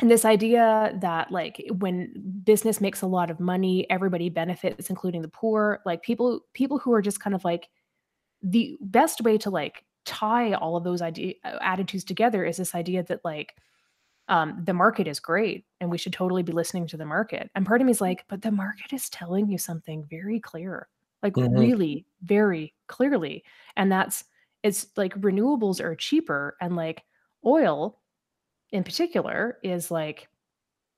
[0.00, 2.12] and this idea that like when
[2.44, 6.92] business makes a lot of money everybody benefits including the poor like people people who
[6.92, 7.68] are just kind of like
[8.42, 12.74] the best way to like tie all of those idea uh, attitudes together is this
[12.74, 13.54] idea that like
[14.26, 17.64] um, the market is great and we should totally be listening to the market and
[17.64, 20.88] part of me is like but the market is telling you something very clear
[21.24, 21.54] like Mhm.
[21.56, 23.44] really very clearly
[23.76, 24.24] and that's
[24.62, 27.04] it's like renewables are cheaper and like
[27.46, 28.00] oil
[28.70, 30.28] in particular is like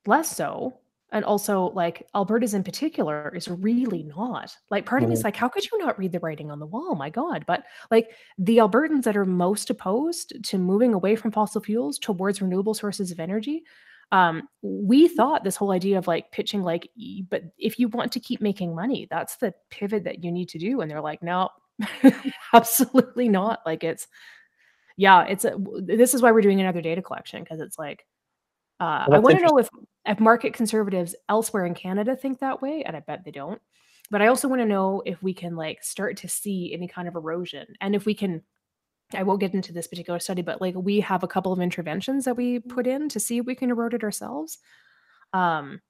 [0.06, 0.80] less so
[1.12, 4.56] and also like alberta's in particular is really not.
[4.70, 6.66] Like part of me is like how could you not read the writing on the
[6.66, 6.94] wall?
[6.96, 7.44] My god.
[7.46, 12.42] But like the albertans that are most opposed to moving away from fossil fuels towards
[12.42, 13.64] renewable sources of energy
[14.12, 16.88] um, we thought this whole idea of like pitching like
[17.28, 20.58] but if you want to keep making money that's the pivot that you need to
[20.58, 21.48] do and they're like no
[22.52, 23.60] absolutely not.
[23.66, 24.06] Like it's
[24.96, 28.06] yeah it's a, this is why we're doing another data collection because it's like
[28.80, 29.68] uh, well, i want to know if
[30.06, 33.60] if market conservatives elsewhere in canada think that way and i bet they don't
[34.10, 37.08] but i also want to know if we can like start to see any kind
[37.08, 38.42] of erosion and if we can
[39.14, 42.24] I won't get into this particular study, but like we have a couple of interventions
[42.24, 44.58] that we put in to see if we can erode it ourselves.
[45.32, 45.80] Um,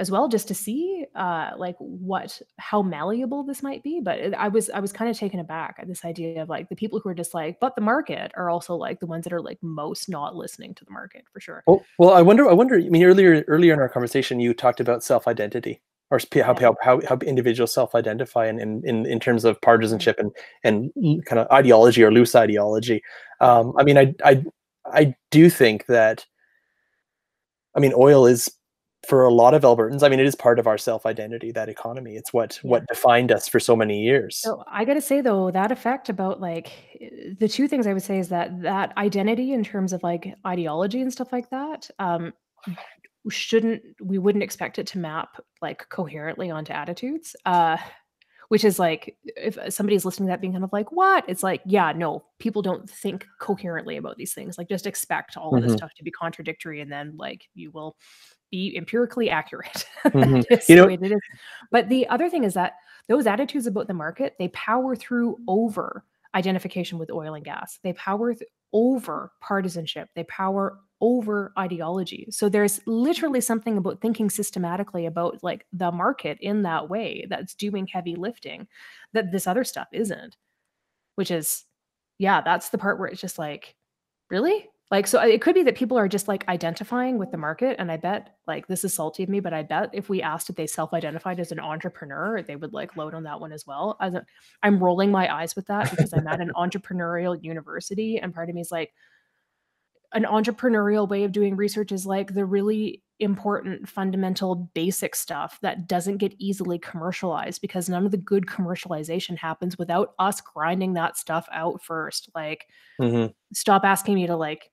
[0.00, 4.48] as well just to see uh like what how malleable this might be but i
[4.48, 7.08] was i was kind of taken aback at this idea of like the people who
[7.08, 10.08] are just like but the market are also like the ones that are like most
[10.08, 13.04] not listening to the market for sure well, well i wonder i wonder i mean
[13.04, 15.80] earlier earlier in our conversation you talked about self-identity
[16.10, 20.32] or how, how, how, how individuals self-identify in, in, in, in terms of partisanship and,
[20.64, 20.92] and
[21.24, 23.02] kind of ideology or loose ideology.
[23.40, 24.44] Um, I mean, I, I,
[24.86, 26.26] I do think that,
[27.76, 28.50] I mean, oil is
[29.06, 32.16] for a lot of Albertans, I mean, it is part of our self-identity, that economy.
[32.16, 32.70] It's what yeah.
[32.70, 34.36] what defined us for so many years.
[34.36, 36.70] So I got to say though, that effect about like
[37.38, 41.00] the two things I would say is that that identity in terms of like ideology
[41.00, 42.34] and stuff like that, um,
[43.28, 47.76] shouldn't we wouldn't expect it to map like coherently onto attitudes uh
[48.50, 51.24] which is like if somebody's listening to that being kind of like what?
[51.28, 55.54] It's like yeah no people don't think coherently about these things like just expect all
[55.54, 55.76] of this mm-hmm.
[55.76, 57.96] stuff to be contradictory and then like you will
[58.50, 59.86] be empirically accurate.
[60.04, 60.54] Mm-hmm.
[60.66, 61.20] you know is.
[61.70, 62.72] But the other thing is that
[63.06, 66.04] those attitudes about the market they power through over
[66.34, 67.78] identification with oil and gas.
[67.84, 70.08] They power th- over partisanship.
[70.16, 72.26] They power over ideology.
[72.30, 77.54] So there's literally something about thinking systematically about like the market in that way that's
[77.54, 78.66] doing heavy lifting
[79.12, 80.36] that this other stuff isn't.
[81.14, 81.64] Which is
[82.18, 83.74] yeah, that's the part where it's just like
[84.30, 84.68] really?
[84.90, 87.92] Like so it could be that people are just like identifying with the market and
[87.92, 90.56] I bet like this is salty of me but I bet if we asked if
[90.56, 93.96] they self-identified as an entrepreneur they would like load on that one as well.
[94.00, 94.24] As a,
[94.64, 98.54] I'm rolling my eyes with that because I'm at an entrepreneurial university and part of
[98.56, 98.92] me is like
[100.12, 105.86] an entrepreneurial way of doing research is like the really important fundamental basic stuff that
[105.86, 111.18] doesn't get easily commercialized because none of the good commercialization happens without us grinding that
[111.18, 112.66] stuff out first like
[113.00, 113.30] mm-hmm.
[113.52, 114.70] stop asking me to like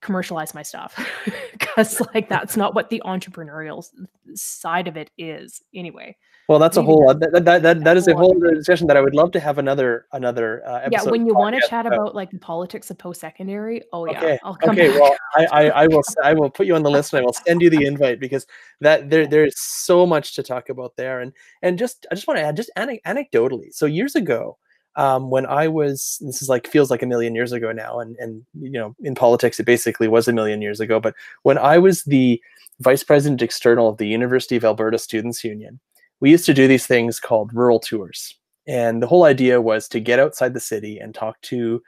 [0.00, 0.96] commercialize my stuff
[1.52, 3.84] because like that's not what the entrepreneurial
[4.34, 6.14] side of it is anyway
[6.48, 8.96] well that's Maybe a whole that, that, that, that is a whole other discussion that
[8.96, 12.00] i would love to have another another uh, yeah when you want to chat about,
[12.00, 15.00] about like the politics of post-secondary oh yeah okay, I'll come okay back.
[15.00, 17.32] well I, I, I will i will put you on the list and i will
[17.32, 18.46] send you the invite because
[18.80, 21.32] that there there's so much to talk about there and
[21.62, 24.58] and just i just want to add just an anecdotally so years ago
[24.98, 28.16] um, when I was, this is like feels like a million years ago now, and
[28.16, 30.98] and you know, in politics, it basically was a million years ago.
[30.98, 32.42] But when I was the
[32.80, 35.78] vice president external of the University of Alberta Students Union,
[36.18, 38.36] we used to do these things called rural tours,
[38.66, 41.80] and the whole idea was to get outside the city and talk to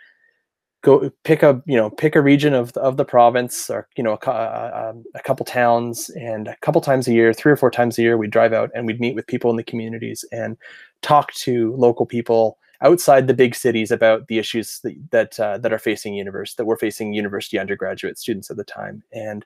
[0.82, 4.16] go pick a you know pick a region of of the province or you know
[4.24, 7.70] a, a, um, a, couple towns and a couple times a year three or four
[7.70, 10.56] times a year we'd drive out and we'd meet with people in the communities and
[11.02, 15.72] talk to local people outside the big cities about the issues that that, uh, that
[15.72, 19.03] are facing university that were facing university undergraduate students at the time.
[19.12, 19.45] And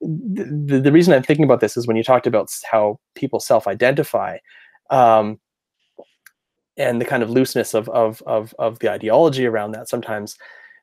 [0.00, 4.38] the, the reason I'm thinking about this is when you talked about how people self-identify.
[4.90, 5.40] Um,
[6.78, 10.36] and the kind of looseness of, of, of, of the ideology around that sometimes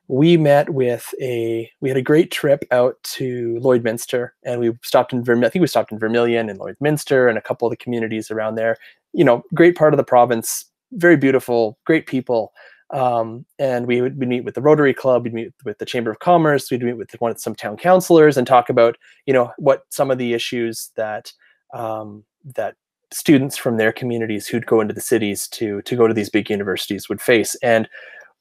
[0.08, 5.12] we met with a we had a great trip out to Lloydminster and we stopped
[5.12, 5.46] in Vermilion.
[5.46, 8.56] I think we stopped in Vermilion and Lloydminster and a couple of the communities around
[8.56, 8.76] there.
[9.12, 12.52] You know, great part of the province, very beautiful, great people.
[12.90, 16.20] Um, and we would meet with the Rotary Club, we'd meet with the Chamber of
[16.20, 20.10] Commerce, we'd meet with one some town councilors and talk about, you know, what some
[20.10, 21.32] of the issues that
[21.72, 22.24] um,
[22.54, 22.76] that
[23.10, 26.50] students from their communities who'd go into the cities to to go to these big
[26.50, 27.56] universities would face.
[27.62, 27.88] And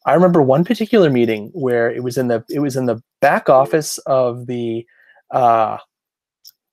[0.06, 3.50] I remember one particular meeting where it was in the it was in the back
[3.50, 4.86] office of the
[5.32, 5.78] uh,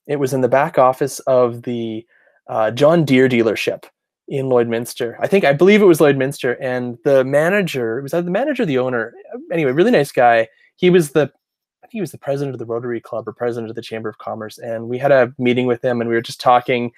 [0.06, 2.04] it was in the back office of the
[2.48, 3.84] uh, John Deere dealership
[4.30, 5.16] in Lloydminster.
[5.20, 8.78] I think I believe it was Lloydminster, and the manager was that the manager, the
[8.78, 9.12] owner.
[9.52, 10.48] Anyway, really nice guy.
[10.76, 13.70] He was the I think he was the president of the Rotary Club or president
[13.70, 16.22] of the Chamber of Commerce, and we had a meeting with him, and we were
[16.22, 16.92] just talking.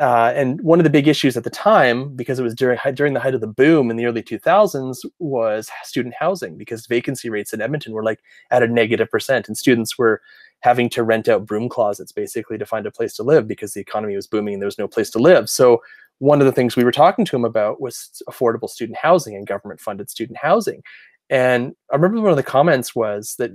[0.00, 3.12] Uh, and one of the big issues at the time, because it was during during
[3.12, 7.52] the height of the boom in the early 2000s, was student housing because vacancy rates
[7.52, 8.20] in Edmonton were like
[8.50, 10.22] at a negative percent, and students were
[10.60, 13.80] having to rent out broom closets basically to find a place to live because the
[13.80, 15.50] economy was booming and there was no place to live.
[15.50, 15.82] So
[16.22, 19.44] one of the things we were talking to him about was affordable student housing and
[19.44, 20.80] government funded student housing.
[21.28, 23.50] And I remember one of the comments was that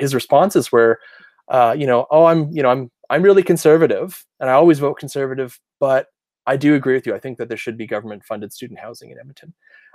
[0.00, 0.98] his responses were,
[1.46, 4.98] uh, you know, oh, I'm, you know, I'm, I'm really conservative, and I always vote
[4.98, 6.06] conservative, but
[6.44, 7.14] I do agree with you.
[7.14, 9.54] I think that there should be government-funded student housing in Edmonton.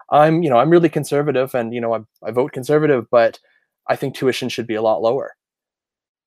[0.10, 3.38] I'm, you know, I'm really conservative, and you know, I, I vote conservative, but
[3.90, 5.36] I think tuition should be a lot lower.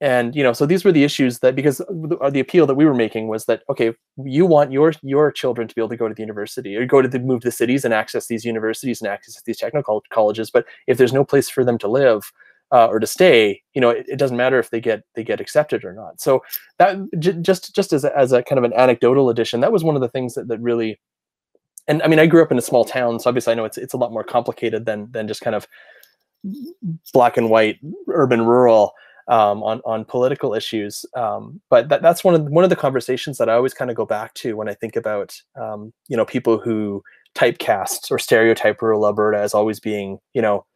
[0.01, 2.75] And you know, so these were the issues that because the, uh, the appeal that
[2.75, 3.93] we were making was that okay,
[4.25, 7.03] you want your your children to be able to go to the university or go
[7.03, 10.51] to the move to the cities and access these universities and access these technical colleges,
[10.51, 12.33] but if there's no place for them to live,
[12.73, 15.41] uh, or to stay, you know, it, it, doesn't matter if they get they get
[15.41, 16.21] accepted or not.
[16.21, 16.43] So
[16.79, 19.83] that j- just just as a, as a kind of an anecdotal addition, that was
[19.83, 21.01] one of the things that that really,
[21.89, 23.79] and I mean, I grew up in a small town, so obviously I know it's
[23.79, 25.67] it's a lot more complicated than than just kind of
[27.13, 27.79] black and white,
[28.09, 28.93] urban, rural.
[29.31, 31.07] Um, on on political issues.
[31.15, 33.89] Um, but that, that's one of the, one of the conversations that I always kind
[33.89, 37.01] of go back to when I think about um, you know people who
[37.37, 40.67] typecast or stereotype rural Alberta as always being you know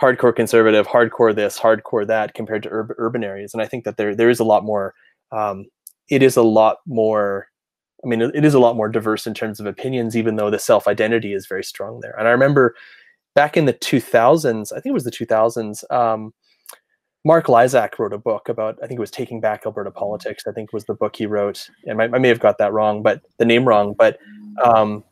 [0.00, 3.52] hardcore conservative, hardcore this, hardcore that compared to ur- urban areas.
[3.52, 4.94] And I think that there there is a lot more.
[5.32, 5.66] Um,
[6.08, 7.48] it is a lot more.
[8.04, 10.58] I mean, it is a lot more diverse in terms of opinions, even though the
[10.58, 12.14] self identity is very strong there.
[12.18, 12.74] And I remember
[13.34, 15.84] back in the 2000s, I think it was the 2000s.
[17.24, 20.52] Mark Lisac wrote a book about, I think it was Taking Back Alberta Politics, I
[20.52, 21.68] think was the book he wrote.
[21.84, 23.94] And I, I may have got that wrong, but the name wrong.
[23.94, 24.18] But
[24.62, 25.04] um,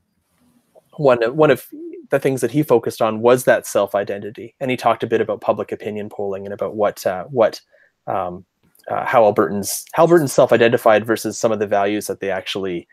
[0.97, 1.67] one, one of
[2.11, 4.55] the things that he focused on was that self identity.
[4.61, 7.61] And he talked a bit about public opinion polling and about what, uh, what,
[8.07, 8.45] um,
[8.89, 12.87] uh, how Albertans, how Albertans self identified versus some of the values that they actually,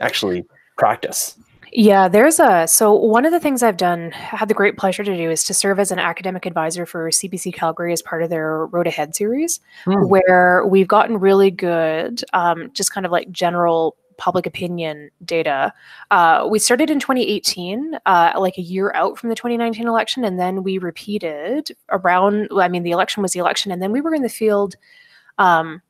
[0.00, 0.46] actually
[0.78, 1.38] practice.
[1.76, 5.16] Yeah, there's a so one of the things I've done had the great pleasure to
[5.16, 8.66] do is to serve as an academic advisor for CBC Calgary as part of their
[8.66, 10.06] Road Ahead series, hmm.
[10.06, 15.74] where we've gotten really good, um, just kind of like general public opinion data.
[16.12, 20.38] Uh, we started in 2018, uh, like a year out from the 2019 election, and
[20.38, 22.48] then we repeated around.
[22.56, 24.76] I mean, the election was the election, and then we were in the field.
[25.38, 25.82] Um,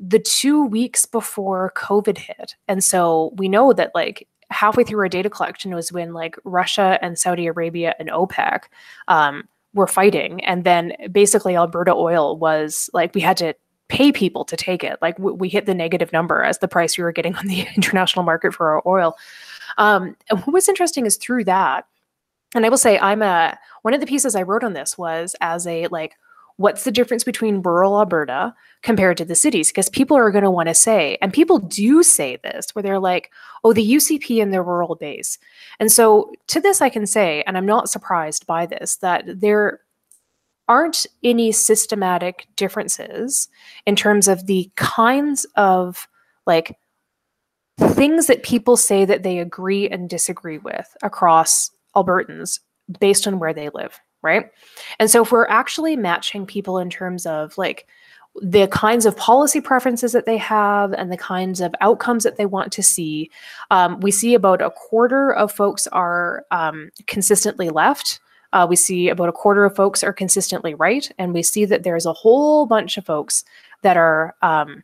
[0.00, 2.56] the two weeks before COVID hit.
[2.68, 6.98] And so we know that like halfway through our data collection was when like Russia
[7.02, 8.64] and Saudi Arabia and OPEC
[9.08, 10.42] um, were fighting.
[10.44, 13.54] And then basically Alberta oil was like, we had to
[13.88, 14.98] pay people to take it.
[15.00, 18.24] Like we hit the negative number as the price we were getting on the international
[18.24, 19.16] market for our oil.
[19.76, 21.86] Um, and what was interesting is through that,
[22.54, 25.36] and I will say I'm a one of the pieces I wrote on this was
[25.40, 26.16] as a like
[26.58, 28.52] what's the difference between rural Alberta
[28.82, 29.68] compared to the cities?
[29.68, 32.98] Because people are going to want to say, and people do say this, where they're
[32.98, 33.30] like,
[33.64, 35.38] oh, the UCP and the rural base.
[35.80, 39.80] And so to this, I can say, and I'm not surprised by this, that there
[40.68, 43.48] aren't any systematic differences
[43.86, 46.08] in terms of the kinds of
[46.44, 46.76] like
[47.78, 52.58] things that people say that they agree and disagree with across Albertans
[52.98, 54.50] based on where they live right?
[54.98, 57.86] And so if we're actually matching people in terms of like
[58.40, 62.46] the kinds of policy preferences that they have and the kinds of outcomes that they
[62.46, 63.30] want to see,
[63.70, 68.20] um, we see about a quarter of folks are um, consistently left.
[68.52, 71.82] Uh, we see about a quarter of folks are consistently right, and we see that
[71.82, 73.44] there's a whole bunch of folks
[73.82, 74.82] that are um,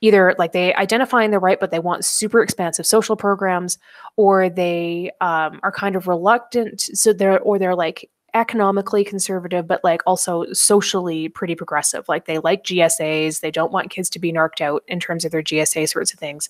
[0.00, 3.78] either like they identify in the right, but they want super expansive social programs,
[4.16, 6.80] or they um, are kind of reluctant.
[6.80, 12.08] So they're or they're like economically conservative, but like also socially pretty progressive.
[12.08, 15.32] Like they like GSAs, they don't want kids to be narked out in terms of
[15.32, 16.48] their GSA sorts of things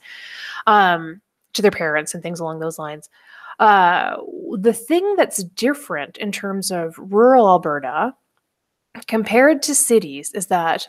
[0.66, 1.20] um,
[1.54, 3.08] to their parents and things along those lines.
[3.58, 4.16] Uh,
[4.58, 8.14] the thing that's different in terms of rural Alberta
[9.06, 10.88] compared to cities is that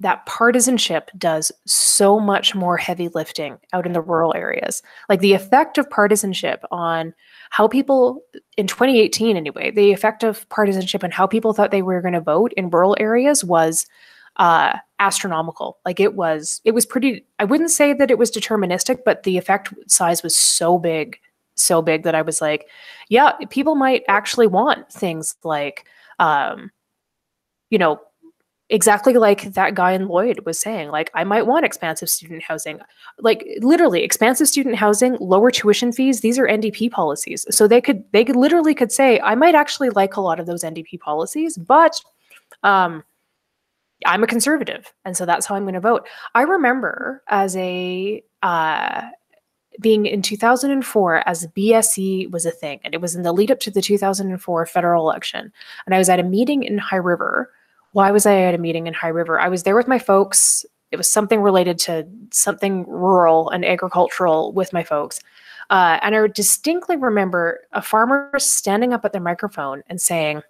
[0.00, 4.82] that partisanship does so much more heavy lifting out in the rural areas.
[5.08, 7.14] Like the effect of partisanship on
[7.54, 8.20] how people
[8.56, 12.20] in 2018 anyway, the effect of partisanship and how people thought they were going to
[12.20, 13.86] vote in rural areas was
[14.38, 15.78] uh, astronomical.
[15.84, 17.24] Like it was, it was pretty.
[17.38, 21.20] I wouldn't say that it was deterministic, but the effect size was so big,
[21.54, 22.66] so big that I was like,
[23.08, 25.86] yeah, people might actually want things like,
[26.18, 26.72] um,
[27.70, 28.00] you know,
[28.70, 30.90] exactly like that guy in Lloyd was saying.
[30.90, 32.80] Like, I might want expansive student housing.
[33.18, 36.20] Like, literally, expansive student housing, lower tuition fees.
[36.20, 37.44] These are NDP policies.
[37.50, 40.46] So they could, they could literally could say, I might actually like a lot of
[40.46, 42.00] those NDP policies, but
[42.62, 43.04] um,
[44.06, 46.06] I'm a conservative, and so that's how I'm going to vote.
[46.34, 49.02] I remember as a uh,
[49.80, 53.60] being in 2004 as BSE was a thing, and it was in the lead up
[53.60, 55.52] to the 2004 federal election,
[55.86, 57.50] and I was at a meeting in High River
[57.94, 59.38] why was I at a meeting in High River?
[59.38, 60.66] I was there with my folks.
[60.90, 65.20] It was something related to something rural and agricultural with my folks.
[65.70, 70.42] Uh, and I distinctly remember a farmer standing up at the microphone and saying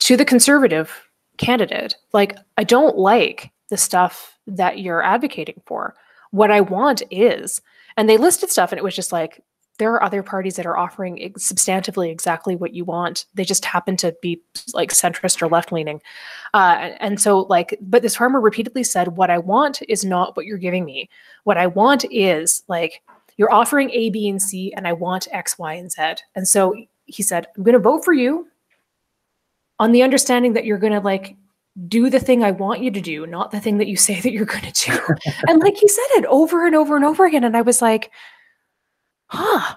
[0.00, 1.08] to the conservative
[1.38, 1.96] candidate.
[2.12, 5.94] Like, I don't like the stuff that you're advocating for.
[6.30, 7.62] What I want is,
[7.96, 9.42] and they listed stuff, and it was just like,
[9.78, 13.26] there are other parties that are offering substantively exactly what you want.
[13.34, 14.40] They just happen to be
[14.72, 16.00] like centrist or left leaning.
[16.52, 20.46] Uh, and so, like, but this farmer repeatedly said, What I want is not what
[20.46, 21.08] you're giving me.
[21.42, 23.02] What I want is like,
[23.36, 26.14] you're offering A, B, and C, and I want X, Y, and Z.
[26.36, 26.74] And so
[27.06, 28.46] he said, I'm going to vote for you
[29.80, 31.36] on the understanding that you're going to like
[31.88, 34.30] do the thing I want you to do, not the thing that you say that
[34.30, 34.98] you're going to do.
[35.48, 37.42] and like he said it over and over and over again.
[37.42, 38.12] And I was like,
[39.34, 39.76] huh.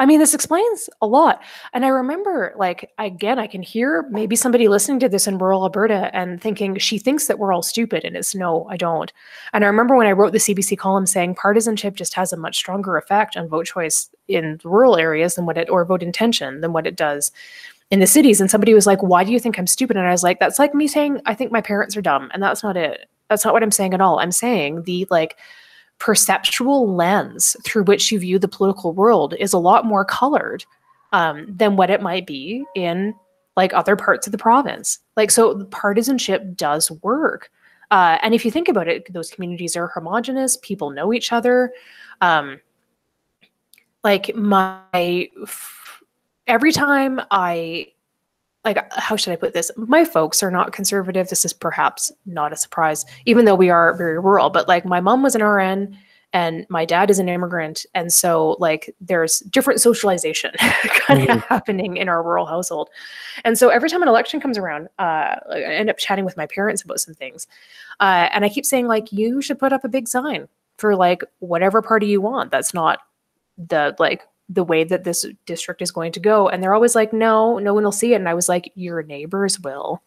[0.00, 1.42] I mean, this explains a lot.
[1.72, 5.64] And I remember, like, again, I can hear maybe somebody listening to this in rural
[5.64, 8.04] Alberta and thinking she thinks that we're all stupid.
[8.04, 9.12] And it's no, I don't.
[9.52, 12.56] And I remember when I wrote the CBC column saying partisanship just has a much
[12.56, 16.72] stronger effect on vote choice in rural areas than what it, or vote intention than
[16.72, 17.32] what it does
[17.90, 18.40] in the cities.
[18.40, 19.96] And somebody was like, why do you think I'm stupid?
[19.96, 22.30] And I was like, that's like me saying, I think my parents are dumb.
[22.32, 23.08] And that's not it.
[23.28, 24.20] That's not what I'm saying at all.
[24.20, 25.38] I'm saying the, like,
[25.98, 30.64] perceptual lens through which you view the political world is a lot more colored
[31.12, 33.14] um, than what it might be in
[33.56, 35.00] like other parts of the province.
[35.16, 37.50] Like, so partisanship does work.
[37.90, 41.72] Uh, and if you think about it, those communities are homogenous, people know each other.
[42.20, 42.60] Um,
[44.04, 45.28] like, my,
[46.46, 47.88] every time I
[48.68, 49.70] like how should I put this?
[49.76, 51.28] My folks are not conservative.
[51.28, 54.50] This is perhaps not a surprise, even though we are very rural.
[54.50, 55.96] But like my mom was an RN
[56.32, 57.86] and my dad is an immigrant.
[57.94, 61.30] And so like there's different socialization kind mm-hmm.
[61.30, 62.90] of happening in our rural household.
[63.44, 66.46] And so every time an election comes around, uh, I end up chatting with my
[66.46, 67.46] parents about some things.
[68.00, 71.22] Uh, and I keep saying like, you should put up a big sign for like
[71.38, 72.50] whatever party you want.
[72.50, 73.00] That's not
[73.56, 76.48] the like the way that this district is going to go.
[76.48, 78.16] And they're always like, no, no one will see it.
[78.16, 80.02] And I was like, your neighbors will.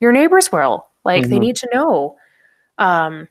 [0.00, 0.86] Your neighbors will.
[1.04, 1.30] Like mm-hmm.
[1.30, 2.16] they need to know.
[2.78, 3.28] Um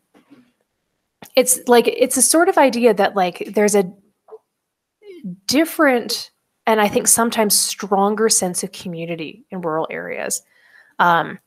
[1.35, 3.91] it's like it's a sort of idea that like there's a
[5.45, 6.31] different
[6.65, 10.41] and I think sometimes stronger sense of community in rural areas.
[10.99, 11.39] Um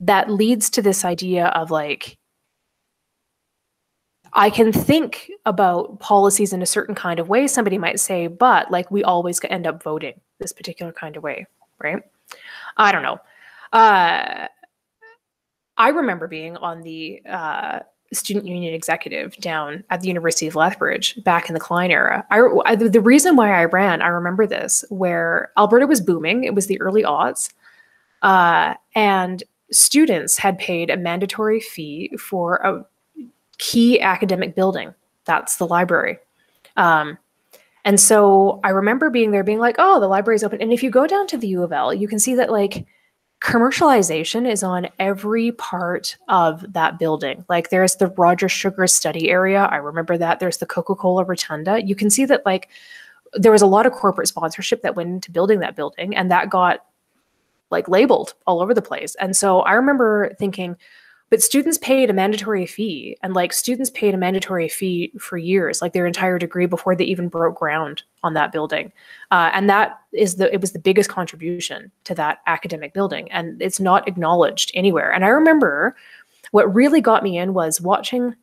[0.00, 2.18] that leads to this idea of like
[4.32, 7.46] I can think about policies in a certain kind of way.
[7.46, 11.46] Somebody might say, but like we always end up voting this particular kind of way,
[11.82, 12.02] right?
[12.76, 13.18] I don't know.
[13.72, 14.46] Uh,
[15.76, 17.80] I remember being on the uh,
[18.12, 22.26] student union executive down at the University of Lethbridge back in the Klein era.
[22.30, 26.44] I, I, the reason why I ran, I remember this, where Alberta was booming.
[26.44, 27.52] It was the early aughts,
[28.22, 32.84] uh, and students had paid a mandatory fee for a
[33.60, 34.92] key academic building.
[35.26, 36.18] That's the library.
[36.76, 37.18] Um,
[37.84, 40.90] and so I remember being there, being like, "Oh, the library's open." And if you
[40.90, 42.86] go down to the U of L, you can see that like
[43.40, 47.44] commercialization is on every part of that building.
[47.48, 49.64] Like there's the Roger Sugar study area.
[49.64, 50.40] I remember that.
[50.40, 51.82] There's the Coca-Cola Rotunda.
[51.82, 52.68] You can see that like
[53.34, 56.50] there was a lot of corporate sponsorship that went into building that building, and that
[56.50, 56.84] got
[57.70, 59.14] like labeled all over the place.
[59.16, 60.76] And so I remember thinking,
[61.30, 65.80] but students paid a mandatory fee and like students paid a mandatory fee for years
[65.80, 68.92] like their entire degree before they even broke ground on that building.
[69.30, 73.62] Uh, and that is the it was the biggest contribution to that academic building and
[73.62, 75.12] it's not acknowledged anywhere.
[75.12, 75.96] And i remember
[76.50, 78.34] what really got me in was watching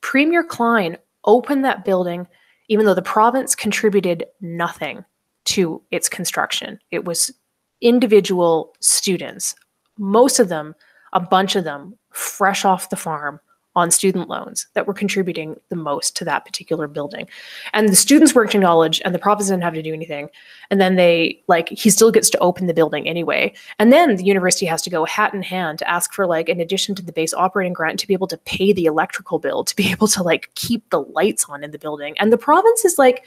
[0.00, 2.26] premier klein open that building
[2.68, 5.04] even though the province contributed nothing
[5.46, 6.78] to its construction.
[6.90, 7.32] It was
[7.80, 9.54] individual students
[9.98, 10.74] most of them
[11.12, 13.40] a bunch of them fresh off the farm
[13.76, 17.28] on student loans that were contributing the most to that particular building.
[17.72, 20.30] And the students were acknowledged and the province didn't have to do anything.
[20.70, 23.54] And then they like he still gets to open the building anyway.
[23.78, 26.60] And then the university has to go hat in hand to ask for like in
[26.60, 29.76] addition to the base operating grant to be able to pay the electrical bill, to
[29.76, 32.18] be able to like keep the lights on in the building.
[32.18, 33.24] And the province is like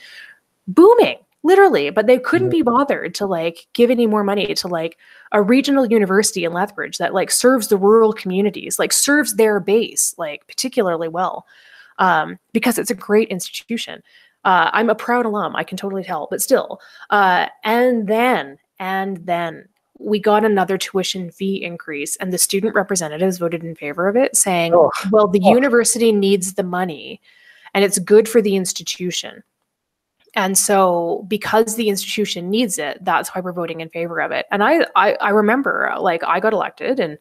[0.68, 4.98] booming literally but they couldn't be bothered to like give any more money to like
[5.32, 10.14] a regional university in lethbridge that like serves the rural communities like serves their base
[10.18, 11.46] like particularly well
[11.98, 14.02] um, because it's a great institution
[14.46, 19.18] uh, i'm a proud alum i can totally tell but still uh, and then and
[19.26, 19.68] then
[20.00, 24.36] we got another tuition fee increase and the student representatives voted in favor of it
[24.36, 24.92] saying oh.
[25.12, 25.54] well the oh.
[25.54, 27.22] university needs the money
[27.74, 29.44] and it's good for the institution
[30.34, 34.46] and so because the institution needs it that's why we're voting in favor of it.
[34.52, 37.18] And I, I i remember uh, like i got elected and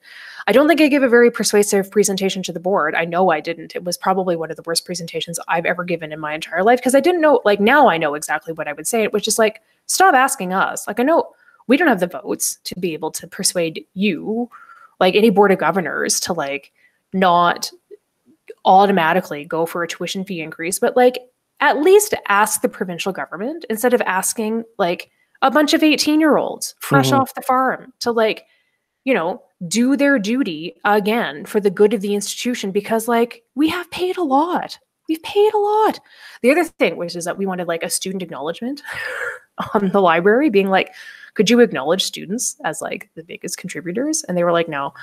[0.46, 2.94] i don't think i gave a very persuasive presentation to the board.
[2.94, 3.74] I know i didn't.
[3.74, 6.78] It was probably one of the worst presentations i've ever given in my entire life
[6.78, 9.02] because i didn't know like now i know exactly what i would say.
[9.02, 10.86] It was just like stop asking us.
[10.86, 11.32] Like i know
[11.66, 14.50] we don't have the votes to be able to persuade you
[15.00, 16.72] like any board of governors to like
[17.12, 17.70] not
[18.64, 21.29] automatically go for a tuition fee increase, but like
[21.60, 25.10] at least ask the provincial government instead of asking like
[25.42, 27.18] a bunch of 18 year olds fresh Mhm.
[27.20, 28.44] off the farm to like,
[29.04, 33.68] you know, do their duty again for the good of the institution because like we
[33.68, 34.78] have paid a lot.
[35.08, 35.98] We've paid a lot.
[36.42, 38.82] The other thing, which is that we wanted like a student acknowledgement
[39.74, 40.94] on the library, being like,
[41.34, 44.22] could you acknowledge students as like the biggest contributors?
[44.24, 44.94] And they were like, no.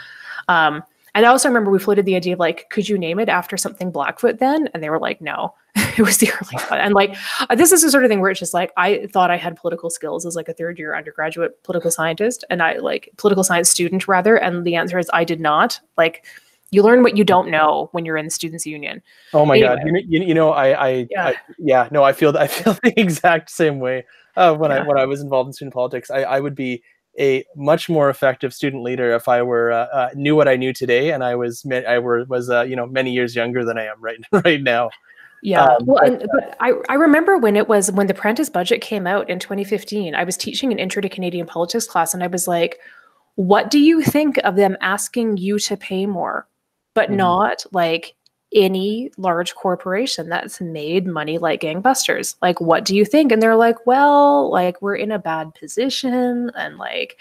[0.47, 0.84] Um,
[1.15, 3.57] and I also remember we floated the idea of like, could you name it after
[3.57, 4.69] something Blackfoot then?
[4.73, 5.55] And they were like, no.
[5.97, 6.79] It was the early one.
[6.79, 7.15] And like,
[7.49, 9.55] uh, this is the sort of thing where it's just like, I thought I had
[9.55, 13.69] political skills as like a third year undergraduate political scientist and I like political science
[13.69, 14.35] student rather.
[14.35, 15.79] And the answer is I did not.
[15.97, 16.25] Like,
[16.71, 19.01] you learn what you don't know when you're in the students union.
[19.33, 19.79] Oh my god!
[19.85, 21.05] You, know- you, you know, I, I, Yeah.
[21.09, 21.27] yeah.
[21.27, 24.05] I, yeah, no, I feel, I feel the exact same way.
[24.35, 26.83] Uh, when I when I was involved in student politics, I, I would be
[27.19, 30.73] a much more effective student leader if I were uh, uh, knew what I knew
[30.73, 33.85] today, and I was I were was uh, you know many years younger than I
[33.85, 34.89] am right right now.
[35.43, 35.64] Yeah.
[35.64, 38.81] Um, well, but, and, but I, I remember when it was when the Prentice budget
[38.81, 42.27] came out in 2015, I was teaching an intro to Canadian politics class, and I
[42.27, 42.80] was like,
[43.35, 46.47] what do you think of them asking you to pay more,
[46.95, 47.18] but Mhm.
[47.18, 48.15] not like
[48.53, 52.35] any large corporation that's made money like gangbusters?
[52.41, 53.31] Like, what do you think?
[53.31, 57.19] And they're like, well, like, we're in a bad position, and like,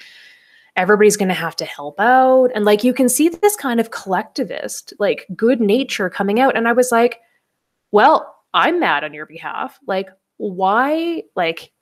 [0.77, 2.51] everybody's going to have to help out.
[2.55, 6.57] And like, you can see this kind of collectivist, like, good nature coming out.
[6.57, 7.21] And I was like,
[7.93, 9.79] well, I'm mad on your behalf.
[9.87, 10.09] Like,
[10.39, 11.23] why?
[11.35, 11.73] Like,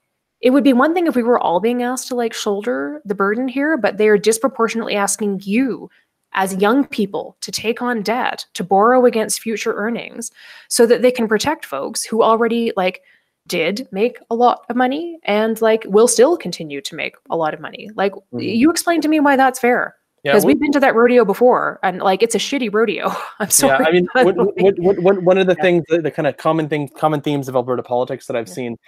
[0.41, 3.15] it would be one thing if we were all being asked to like shoulder the
[3.15, 5.89] burden here, but they're disproportionately asking you
[6.35, 10.31] as young people to take on debt, to borrow against future earnings
[10.69, 13.03] so that they can protect folks who already like
[13.47, 17.55] did make a lot of money and like will still continue to make a lot
[17.55, 17.89] of money.
[17.95, 18.57] Like Mhm.
[18.57, 19.95] you explain to me why that's fair.
[20.25, 23.13] Yeah, Because what- we've been to that rodeo before and like it's a shitty rodeo.
[23.41, 23.83] I'm sorry.
[23.85, 25.63] Yeah, I mean, but, what, like- what, what, what, one of the Yeah.
[25.63, 28.55] things, the, the kind of common things, common themes of Alberta politics that I've Yeah.
[28.55, 28.79] seen,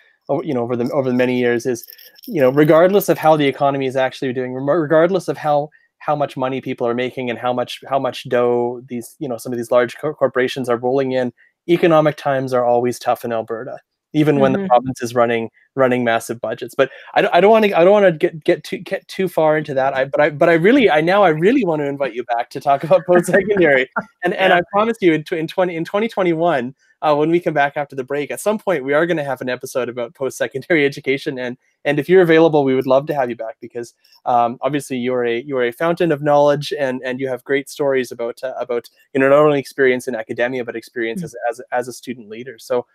[0.42, 1.86] you know, over the over the many years is,
[2.26, 5.68] you know, regardless of how the economy is actually doing, regardless of how
[5.98, 9.36] how much money people are making and how much how much dough these, you know,
[9.36, 11.32] some of these large co- corporations are rolling in,
[11.68, 13.78] economic times are always tough in Alberta,
[14.12, 14.68] even when the Mhm.
[14.68, 16.74] province is running running massive budgets.
[16.74, 19.06] But I don't, I don't want to I don't want to get get too get
[19.08, 19.94] too far into that.
[19.94, 22.48] I but I but I really I now I really want to invite you back
[22.50, 23.88] to talk about post secondary.
[24.24, 24.52] and and.
[24.54, 27.94] I promise you in, tw- in 20 in 2021 uh, when we come back after
[27.94, 30.84] the break at some point we are going to have an episode about post secondary
[30.90, 33.92] education and and if you're available we would love to have you back because
[34.24, 38.10] um, obviously you're a you're a fountain of knowledge and and you have great stories
[38.10, 41.86] about uh, about you know not only experience in academia but experience as, as as
[41.88, 42.86] a student leader so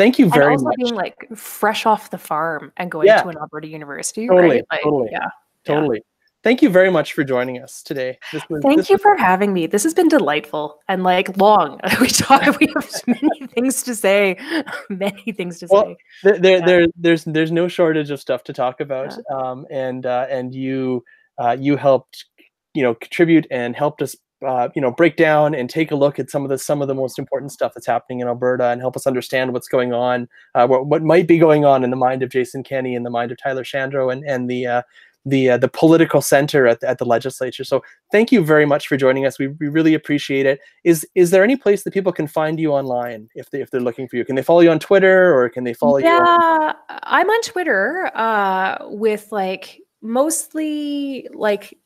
[0.00, 3.22] thank you and very also much being like fresh off the farm and going Yeah.
[3.22, 4.64] to an Alberta university, Totally, right?
[4.70, 5.08] Like, totally.
[5.12, 5.18] Yeah.
[5.66, 5.74] yeah.
[5.74, 6.02] totally
[6.42, 9.66] thank you very much for joining us today this was, Thank you for having me.
[9.66, 11.78] This has been delightful and like long.
[12.00, 12.58] We talk.
[12.58, 14.36] We have many things to say.
[14.88, 15.96] Many things to Well, say.
[16.24, 16.66] there, there, Yeah.
[16.66, 21.04] there there's there's no shortage of stuff to talk about um, and uh, and you
[21.42, 22.24] uh, you helped
[22.72, 24.16] you know contribute and helped us
[24.46, 26.88] uh, you know break down and take a look at some of the some of
[26.88, 30.28] the most important stuff that's happening in Alberta and help us understand what's going on
[30.54, 33.10] uh, what, what might be going on in the mind of Jason Kenney and the
[33.10, 34.82] mind of Tyler Shandro and and the uh,
[35.26, 37.64] the uh, the political center at the, at the legislature.
[37.64, 39.38] So thank you very much for joining us.
[39.38, 40.60] We, we really appreciate it.
[40.84, 43.80] Is is there any place that people can find you online if they if they're
[43.80, 44.24] looking for you?
[44.24, 46.06] Can they follow you on Twitter or can they follow you?
[46.06, 46.72] on- yeah,
[47.02, 51.76] I'm on Twitter uh, with like mostly like.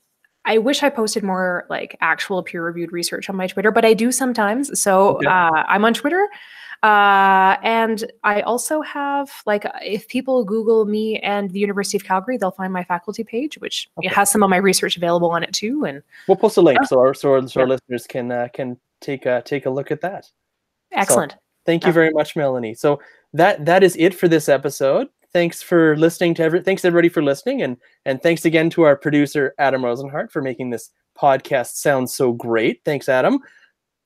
[0.45, 3.95] I wish I posted more like actual peer reviewed research on my Twitter, but I
[3.95, 4.79] do sometimes.
[4.81, 5.27] So Okay.
[5.27, 6.29] uh, I'm on Twitter.
[6.83, 12.37] Uh, and I also have like if people Google me and the University of Calgary,
[12.37, 14.09] they'll find my faculty page, which Okay.
[14.09, 15.85] has some of my research available on it too.
[15.87, 16.85] And We'll post a link Oh.
[16.85, 17.71] so our so our, so our Yeah.
[17.73, 20.31] listeners can uh, can take a take a look at that.
[20.93, 21.37] excellent.
[21.65, 22.77] Thank you very much, Melanee.
[22.77, 23.01] So
[23.33, 25.09] that that is it for this episode.
[25.35, 28.97] Thanks for listening to every thanks everybody for listening and and thanks again to our
[28.97, 30.91] producer Adam Rozenhart for making this
[31.21, 32.81] podcast sound so great.
[32.85, 33.41] Thanks, Adam.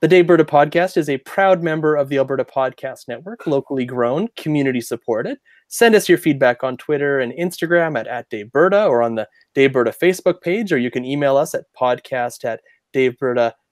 [0.00, 4.80] The Daveberta podcast is a proud member of the Alberta Podcast Network, locally grown, community
[4.80, 5.38] supported.
[5.66, 9.92] Send us your feedback on Twitter and Instagram at, at Daveberta or on the Daveberta
[9.94, 12.60] Facebook page, or you can email us at podcast at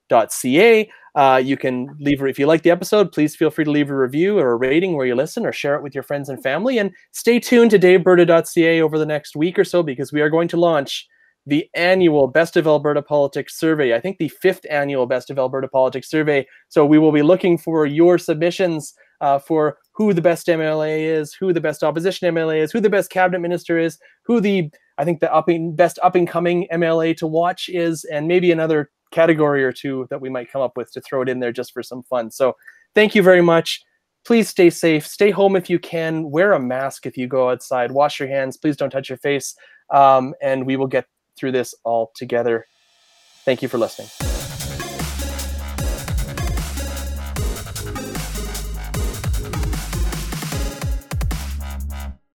[0.09, 0.89] daveberta.ca.
[1.15, 3.97] Uh, you can leave, if you like the episode, please feel free to leave a
[3.97, 6.77] review or a rating where you listen or share it with your friends and family.
[6.77, 10.47] And stay tuned to daveberta.ca over the next week or so because we are going
[10.49, 11.07] to launch
[11.47, 13.95] the annual Best of Alberta Politics survey.
[13.95, 16.45] I think the fifth annual Best of Alberta Politics survey.
[16.67, 21.33] So we will be looking for your submissions uh, for who the best MLA is,
[21.33, 24.69] who the best opposition MLA is, who the best cabinet minister is, who the
[24.99, 29.63] I think the best up and coming MLA to watch is, and maybe another category
[29.63, 31.83] or two that we might come up with to throw it in there just for
[31.83, 32.31] some fun.
[32.31, 32.55] So
[32.95, 33.81] thank you very much.
[34.25, 35.07] Please stay safe.
[35.07, 36.29] Stay home if you can.
[36.29, 37.91] Wear a mask if you go outside.
[37.91, 38.57] Wash your hands.
[38.57, 39.55] Please don't touch your face.
[39.89, 41.05] Um, and we will get
[41.37, 42.65] through this all together.
[43.45, 44.36] Thank you for listening.